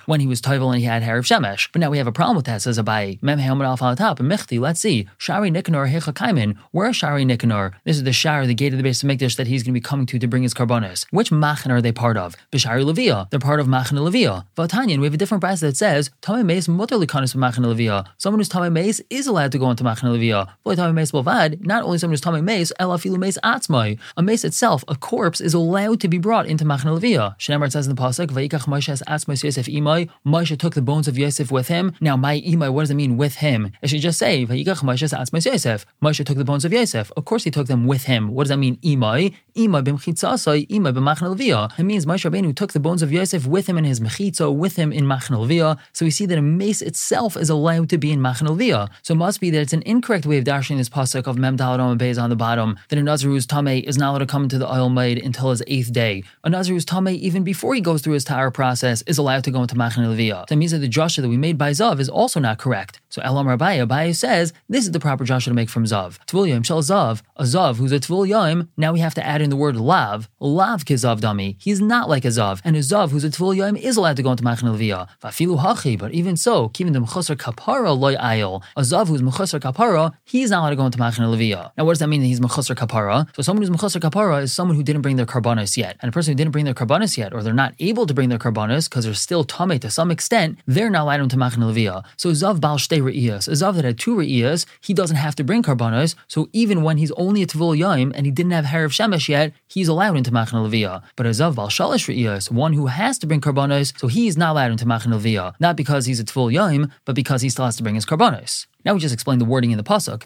When 0.06 0.20
he 0.20 0.28
was 0.28 0.42
toivel 0.42 0.72
and 0.72 0.80
he 0.80 0.86
had 0.86 1.04
hair 1.04 1.18
of 1.18 1.26
shemesh. 1.26 1.70
But 1.72 1.80
now 1.80 1.90
we 1.90 1.98
have 1.98 2.08
a 2.08 2.12
problem 2.12 2.36
with 2.36 2.46
that, 2.46 2.62
says 2.62 2.78
Abaye. 2.78 3.22
Mem 3.22 3.40
al 3.40 3.62
on 3.82 3.96
top. 3.98 4.20
Mechti, 4.20 4.60
let's 4.60 4.80
see. 4.80 5.08
Shari 5.18 5.52
Nikanor 5.52 5.92
Hechakaimin. 5.92 6.58
Where 6.72 6.90
is 6.90 6.96
Shari 6.96 7.26
Nikanor? 7.26 7.74
This 7.84 7.98
is 7.98 8.04
the 8.04 8.14
Shari, 8.14 8.48
the 8.48 8.54
gate 8.54 8.74
of 8.74 8.78
the 8.78 8.84
base 8.84 9.04
of 9.04 9.10
Mikdash 9.10 9.36
that 9.38 9.48
he's 9.48 9.64
going 9.64 9.74
to 9.74 9.80
be 9.80 9.82
coming 9.82 10.06
to 10.08 10.20
to 10.20 10.28
bring 10.28 10.44
his 10.44 10.54
karbanos. 10.54 11.06
Which 11.12 11.32
machin 11.32 11.72
are 11.72 11.82
they 11.82 11.92
part 11.92 12.18
of? 12.18 12.36
Bishari 12.52 12.84
Levia. 12.84 13.30
They're 13.30 13.40
part 13.40 13.60
of 13.60 13.68
Machin 13.68 13.98
Levia. 13.98 14.46
Vatanyan, 14.56 15.00
we 15.04 15.08
have 15.08 15.14
a 15.14 15.18
different 15.18 15.42
price 15.42 15.60
that 15.60 15.76
says 15.76 16.12
Tame 16.22 16.48
Meis 16.48 16.70
Mutter 16.70 16.96
Likanis 16.96 17.36
Machin 17.36 17.66
Levia. 17.66 18.08
Someone 18.18 18.40
who's 18.40 18.48
Tame 18.48 18.72
Meis 18.72 19.02
is 19.10 19.28
allowed 19.28 19.52
to 19.52 19.60
go 19.60 19.70
into 19.70 19.84
Machin 19.84 20.08
Levia. 20.08 20.48
Tame 20.66 20.96
Meis 20.96 21.12
Bovad, 21.12 21.66
not 21.66 21.84
only 21.84 21.98
someone 21.98 22.14
who's 22.14 22.22
Tame 22.22 22.46
Meis, 22.46 22.72
Elafilu 22.80 23.18
Meis 23.18 23.38
Atzmai. 23.44 24.00
A 24.16 24.24
mace 24.24 24.46
itself, 24.46 24.86
a 24.88 24.96
corpse, 24.96 25.42
is 25.42 25.54
allowed 25.54 26.00
to 26.00 26.08
be 26.08 26.18
brought 26.18 26.46
into 26.46 26.64
Machin 26.64 26.90
Levia. 26.90 27.38
Shemar 27.38 27.70
says 27.70 27.86
in 27.86 27.94
the 27.94 28.02
Pasuk, 28.02 28.28
Vaikach 28.28 28.66
Moshe 28.66 28.88
has 28.88 29.04
Atzmai 29.06 29.44
Yosef 29.44 29.66
Imai. 29.66 30.10
Moshe 30.26 30.58
took 30.58 30.74
the 30.74 30.82
bones 30.82 31.10
of 31.10 31.18
Yosef 31.18 31.52
with 31.52 31.68
him. 31.68 31.94
Now, 32.00 32.16
my 32.16 32.40
Imai, 32.40 32.72
what 32.72 32.84
does 32.84 32.92
it 32.92 32.96
mean 32.96 33.18
with 33.18 33.36
him? 33.36 33.74
It 33.82 33.90
should 33.90 34.00
just 34.00 34.18
say, 34.18 34.46
Vaikach 34.46 34.84
Moshe 34.84 35.02
has 35.02 35.12
Atzmai 35.12 35.46
Yosef. 35.46 35.86
Moshe 36.02 36.26
took 36.26 36.38
the 36.38 36.46
bones 36.46 36.64
of 36.64 36.72
Yosef. 36.72 37.12
Of 37.18 37.26
course, 37.26 37.44
he 37.44 37.52
took 37.52 37.68
them 37.68 37.88
with 37.88 38.06
him. 38.06 38.30
What 38.30 38.44
does 38.46 38.50
that 38.50 38.58
mean? 38.58 38.78
Imai. 38.78 39.34
Imai 39.56 39.84
b'mchitzasai, 39.84 40.68
imai 40.70 40.94
b'machin 40.94 41.36
levia. 41.36 41.78
It 41.78 41.84
means 41.84 42.06
Moshe 42.06 42.30
Rabbeinu 42.30 42.56
took 42.56 42.72
the 42.72 42.80
bones 42.80 43.02
of 43.02 43.12
Yosef 43.12 43.46
with 43.46 43.68
him 43.68 43.78
in 43.78 43.84
his 43.84 44.00
mechitza, 44.00 44.56
with 44.56 44.78
him 44.78 44.83
in 44.92 45.06
machin 45.08 45.36
levia. 45.38 45.78
So 45.94 46.06
we 46.06 46.12
see 46.12 46.26
that 46.26 46.38
a 46.38 46.42
mace 46.42 46.82
itself 46.82 47.38
is 47.38 47.50
allowed 47.50 47.90
to 47.90 47.98
be 47.98 48.12
in 48.12 48.22
machin 48.22 48.48
levia. 48.48 48.90
So 49.04 49.14
it 49.14 49.18
must 49.18 49.40
be 49.40 49.50
that 49.52 49.62
it's 49.62 49.74
an 49.74 49.84
incorrect 49.86 50.26
way 50.26 50.38
of 50.38 50.44
dashing 50.44 50.78
this 50.78 50.90
pasuk 50.90 51.28
of 51.28 51.38
mem 51.38 51.58
daladom 51.58 51.98
beis 51.98 52.22
on 52.22 52.30
the 52.30 52.36
bottom 52.36 52.78
that 52.90 53.00
a 53.00 53.04
nazir 53.04 53.30
who's 53.30 53.46
tame 53.46 53.68
is 53.68 53.98
not 53.98 54.10
allowed 54.10 54.20
to 54.20 54.26
come 54.26 54.44
into 54.44 54.58
the 54.58 54.72
oil 54.72 54.90
made 54.90 55.18
until 55.24 55.52
his 55.52 55.64
eighth 55.68 55.94
day. 55.94 56.24
A 56.44 56.50
nazir 56.50 56.74
who's 56.74 56.86
tame 56.86 57.08
even 57.08 57.44
before 57.44 57.76
he 57.76 57.82
goes 57.82 58.02
through 58.02 58.14
his 58.14 58.24
tower 58.24 58.52
process 58.52 59.02
is 59.04 59.18
allowed 59.18 59.44
to 59.44 59.52
go 59.52 59.62
into 59.62 59.76
machin 59.76 60.04
levia. 60.04 60.48
That 60.48 60.56
means 60.56 60.72
that 60.72 60.80
the 60.80 60.90
drasha 60.90 61.22
that 61.22 61.30
we 61.30 61.38
made 61.38 61.58
by 61.58 61.72
zav 61.72 62.00
is 62.00 62.10
also 62.10 62.40
not 62.40 62.58
correct. 62.58 63.00
So 63.10 63.22
Elam 63.22 63.48
Rabbi, 63.48 63.78
Abaye 63.78 64.16
says 64.16 64.54
this 64.68 64.86
is 64.86 64.92
the 64.92 65.00
proper 65.00 65.24
Joshua 65.24 65.52
to 65.52 65.56
make 65.56 65.70
from 65.70 65.84
Zav. 65.86 66.18
Tvul 66.26 66.50
Yom 66.50 66.64
Shel 66.64 66.82
Zav, 66.82 67.22
a 67.36 67.44
Zav 67.44 67.76
who's 67.76 67.92
a 67.92 68.00
Tvul 68.00 68.28
Yom, 68.28 68.70
now 68.76 68.92
we 68.92 69.00
have 69.02 69.14
to 69.14 69.26
add 69.26 69.42
in 69.42 69.50
the 69.50 69.56
word 69.56 69.76
Lav, 69.76 70.30
Lav 70.40 70.86
Kizav 70.86 71.20
Dami. 71.20 71.56
He's 71.60 71.80
not 71.80 72.10
like 72.10 72.26
a 72.26 72.30
Zav, 72.30 72.62
and 72.64 72.76
a 72.76 72.80
Zav 72.80 73.12
who's 73.12 73.24
a 73.24 73.30
Tvul 73.30 73.56
Yom 73.56 73.76
is 73.76 73.98
allowed 73.98 74.18
to 74.18 74.24
go 74.24 74.32
into 74.32 74.44
Machan 74.44 74.68
But 74.74 76.12
even 76.14 76.38
so, 76.38 76.70
keeping 76.70 76.94
the 76.94 77.00
Mechusar 77.00 77.36
Kapara 77.36 77.98
Loy 77.98 78.16
Ayel, 78.16 78.64
a 78.76 78.82
Zav 78.82 79.08
who's 79.08 79.22
Mechusar 79.22 79.60
Kapara, 79.60 80.14
he's 80.26 80.50
not 80.50 80.60
allowed 80.60 80.70
to 80.72 80.76
go 80.76 80.86
into 80.86 81.00
Machan 81.00 81.26
Leviyah. 81.26 81.72
Now, 81.78 81.86
what 81.86 81.92
does 81.92 82.00
that 82.00 82.08
mean 82.08 82.22
that 82.22 82.28
he's 82.28 82.40
Mechusar 82.40 82.76
Kapara? 82.76 83.28
So 83.36 83.42
someone 83.42 83.66
who's 83.66 83.76
Mechusar 83.76 84.00
Kapara 84.02 84.44
is 84.44 84.54
someone 84.54 84.76
who 84.76 84.84
didn't 84.84 85.02
bring 85.02 85.16
their 85.16 85.26
Karbanos 85.26 85.78
yet. 85.78 85.98
And 86.02 86.10
a 86.10 86.12
person 86.12 86.32
who 86.32 86.36
didn't 86.36 86.52
bring 86.52 86.66
their 86.66 86.74
Karbanos 86.74 87.18
yet, 87.18 87.34
or 87.34 87.44
they're 87.44 87.54
not 87.54 87.74
able 87.80 88.06
to 88.06 88.14
bring 88.14 88.30
their 88.30 88.40
Karbanos 88.40 88.90
because 88.90 89.06
they're 89.06 89.14
still 89.14 89.44
Tame 89.44 89.80
to 89.80 89.90
some 89.90 90.12
extent, 90.12 90.60
they're 90.66 90.90
not 90.90 91.04
allowed 91.04 91.22
into 91.22 91.38
Machan 91.38 91.64
Leviyah. 91.64 92.04
So 92.18 92.32
Zav 92.32 92.60
Baal 92.60 92.78
Shtei 92.78 93.02
Re'iyas, 93.02 93.48
a 93.48 93.52
Zav 93.52 93.76
that 93.76 93.86
had 93.86 94.00
two 94.00 94.16
Re'iyas, 94.16 94.66
he 94.82 94.94
doesn't 94.94 95.18
have 95.18 95.36
to 95.36 95.44
bring 95.44 95.64
Karbanos, 95.64 96.16
so 96.28 96.50
even 96.54 96.84
when 96.84 96.98
he's 96.98 97.12
only 97.12 97.44
a 97.44 97.48
Tvul 97.48 97.78
Yaim 97.78 98.12
and 98.16 98.26
he 98.26 98.32
didn't 98.32 98.52
have 98.52 98.66
hair 98.66 98.86
of 98.86 98.92
Shemesh 98.92 99.30
yet, 99.30 99.54
he's 99.68 99.88
allowed 99.88 100.18
into 100.18 100.32
Machan 100.32 100.60
Leviyah. 100.60 101.02
But 101.16 101.26
a 101.26 101.30
Zav 101.30 101.56
Baal 101.56 101.70
Shalish 101.70 102.08
Re'iyas, 102.08 102.52
one 102.52 102.74
who 102.74 102.88
has 102.88 103.18
to 103.20 103.28
bring 103.28 103.42
Karbanos, 103.42 103.98
so 104.00 104.08
he's 104.08 104.38
not 104.38 104.52
allowed 104.52 104.63
into 104.72 104.86
Machan 104.86 105.12
Leviyah. 105.12 105.54
Not 105.60 105.76
because 105.76 106.06
he's 106.06 106.20
a 106.20 106.26
Tvul 106.26 106.54
Yaim, 106.54 106.92
but 107.06 107.16
because 107.16 107.42
he 107.42 107.50
still 107.50 107.66
has 107.66 107.76
to 107.78 107.84
bring 107.84 107.96
his 107.96 108.06
Karbanos. 108.06 108.68
Now 108.86 108.94
we 108.94 109.00
just 109.00 109.14
explained 109.14 109.40
the 109.40 109.46
wording 109.46 109.72
in 109.72 109.78
the 109.78 109.84
pasuk. 109.84 110.24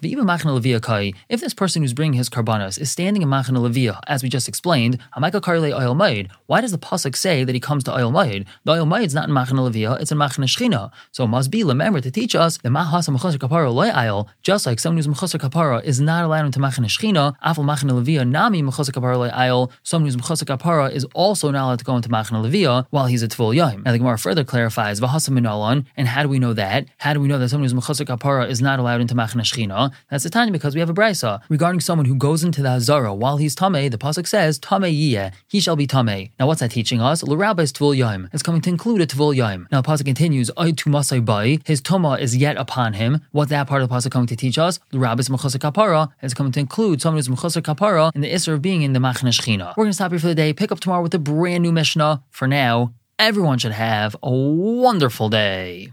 If 1.30 1.42
this 1.42 1.54
person 1.54 1.84
who's 1.84 1.94
bringing 1.94 2.18
his 2.18 2.28
karbanos 2.28 2.80
is 2.80 2.90
standing 2.90 3.22
in 3.22 3.30
machna 3.30 3.60
leviyah, 3.60 4.00
as 4.08 4.24
we 4.24 4.30
just 4.30 4.48
explained, 4.48 4.98
why 5.14 5.30
does 6.62 6.72
the 6.72 6.80
pasuk 6.80 7.16
say 7.16 7.44
that 7.44 7.54
he 7.54 7.62
comes 7.62 7.84
to 7.84 7.96
oil 7.96 8.12
maid? 8.12 8.48
The 8.64 8.72
oil 8.72 8.92
is 8.96 9.14
not 9.14 9.30
in 9.30 9.36
machna 9.36 9.70
leviyah; 9.70 10.02
it's 10.02 10.12
in 10.12 10.18
machna 10.18 10.46
shchina. 10.46 10.92
So 11.12 11.26
it 11.26 11.28
must 11.28 11.52
be 11.52 11.64
remember 11.64 12.02
to 12.02 12.10
teach 12.10 12.34
us 12.34 12.58
the 12.58 12.70
mahasa 12.70 13.16
mechusar 13.16 13.38
kapara 13.38 13.72
loy 13.72 14.24
just 14.42 14.66
like 14.66 14.80
someone 14.80 14.98
who's 14.98 15.08
mechusar 15.08 15.40
kapara 15.40 15.84
is 15.84 16.02
not 16.02 16.26
allowed 16.26 16.46
into 16.46 16.58
machna 16.58 16.86
shchina. 16.86 17.36
Afal 17.46 17.64
machna 17.64 17.92
leviyah 17.92 18.28
nami 18.28 18.64
mechusar 18.64 18.90
kapara 18.90 19.18
loy 19.18 19.30
ayel. 19.30 19.70
Someone 19.84 20.12
who's 20.12 20.16
mechusar 20.16 20.46
kapara 20.46 20.92
is 20.92 21.06
also 21.14 21.52
not 21.52 21.66
allowed 21.66 21.80
to 21.80 21.86
go 21.86 21.96
into 21.96 22.10
machna 22.10 22.44
leviyah 22.44 22.88
while 22.90 23.06
he's 23.06 23.22
a 23.22 23.28
tvul 23.28 23.54
yom. 23.54 23.84
Now 23.84 23.92
the 23.92 24.00
Gemara 24.00 24.18
further 24.18 24.44
clarifies 24.44 25.00
v'hasa 25.00 25.30
minalon, 25.30 25.86
and 25.96 26.08
how 26.08 26.24
do 26.24 26.30
we 26.30 26.40
know 26.40 26.54
that? 26.54 26.88
How 26.98 27.14
do 27.14 27.22
we 27.22 27.28
know 27.28 27.38
that 27.38 27.50
someone 27.50 27.70
who's 27.70 27.76
mechusar 27.76 28.08
kapara 28.08 28.47
is 28.50 28.62
not 28.62 28.80
allowed 28.80 29.02
into 29.02 29.16
Machna 29.16 29.42
Shechina. 29.42 29.92
That's 30.10 30.24
the 30.24 30.30
time 30.30 30.52
because 30.52 30.74
we 30.74 30.80
have 30.80 30.90
a 30.90 30.94
brisa 30.94 31.42
regarding 31.50 31.82
someone 31.82 32.06
who 32.06 32.16
goes 32.16 32.44
into 32.44 32.62
the 32.62 32.70
Hazara 32.70 33.16
while 33.16 33.38
he's 33.38 33.56
Tameh. 33.56 33.90
The 33.92 33.98
pasuk 33.98 34.28
says 34.28 34.60
Tameh 34.60 34.94
Yiyeh, 34.94 35.34
he 35.48 35.60
shall 35.60 35.76
be 35.76 35.88
Tameh. 35.88 36.32
Now 36.40 36.48
what's 36.48 36.60
that 36.62 36.72
teaching 36.72 37.02
us? 37.02 37.24
L'Rabba 37.24 37.60
is 37.60 37.74
Tvul 37.74 37.96
Yom. 37.96 38.30
It's 38.34 38.44
coming 38.44 38.62
to 38.62 38.70
include 38.70 39.02
a 39.02 39.08
Tvul 39.08 39.36
Yom. 39.36 39.68
Now 39.72 39.82
the 39.82 39.88
pasuk 39.88 40.06
continues 40.06 40.50
Ay 40.58 40.72
Tumasai 40.72 41.24
Bai. 41.24 41.60
His 41.66 41.82
Tuma 41.82 42.20
is 42.20 42.36
yet 42.36 42.58
upon 42.58 42.94
him. 42.94 43.22
What's 43.32 43.50
that 43.50 43.68
part 43.68 43.82
of 43.82 43.90
the 43.90 43.96
pasuk 43.96 44.12
coming 44.12 44.28
to 44.28 44.36
teach 44.36 44.58
us? 44.58 44.80
L'Rabba 44.92 45.20
is 45.20 45.30
Mechusar 45.30 45.60
Kapara. 45.60 46.10
It's 46.22 46.34
coming 46.34 46.52
to 46.54 46.60
include 46.60 47.02
someone 47.02 47.18
who's 47.18 47.28
Mechusar 47.28 47.62
Kapara 47.62 48.12
in 48.16 48.22
the 48.22 48.32
Isser 48.32 48.54
of 48.54 48.62
being 48.62 48.82
in 48.82 48.94
the 48.94 49.00
Machna 49.00 49.32
Shechina. 49.32 49.74
We're 49.78 49.84
going 49.86 49.90
to 49.90 49.94
stop 49.94 50.12
here 50.12 50.20
for 50.20 50.28
the 50.28 50.36
day. 50.36 50.54
Pick 50.54 50.72
up 50.72 50.80
tomorrow 50.80 51.02
with 51.02 51.14
a 51.14 51.20
brand 51.20 51.64
new 51.64 51.72
Mishnah. 51.72 52.24
For 52.30 52.48
now, 52.48 52.94
everyone 53.20 53.58
should 53.58 53.72
have 53.72 54.16
a 54.22 54.32
wonderful 54.32 55.30
day. 55.30 55.86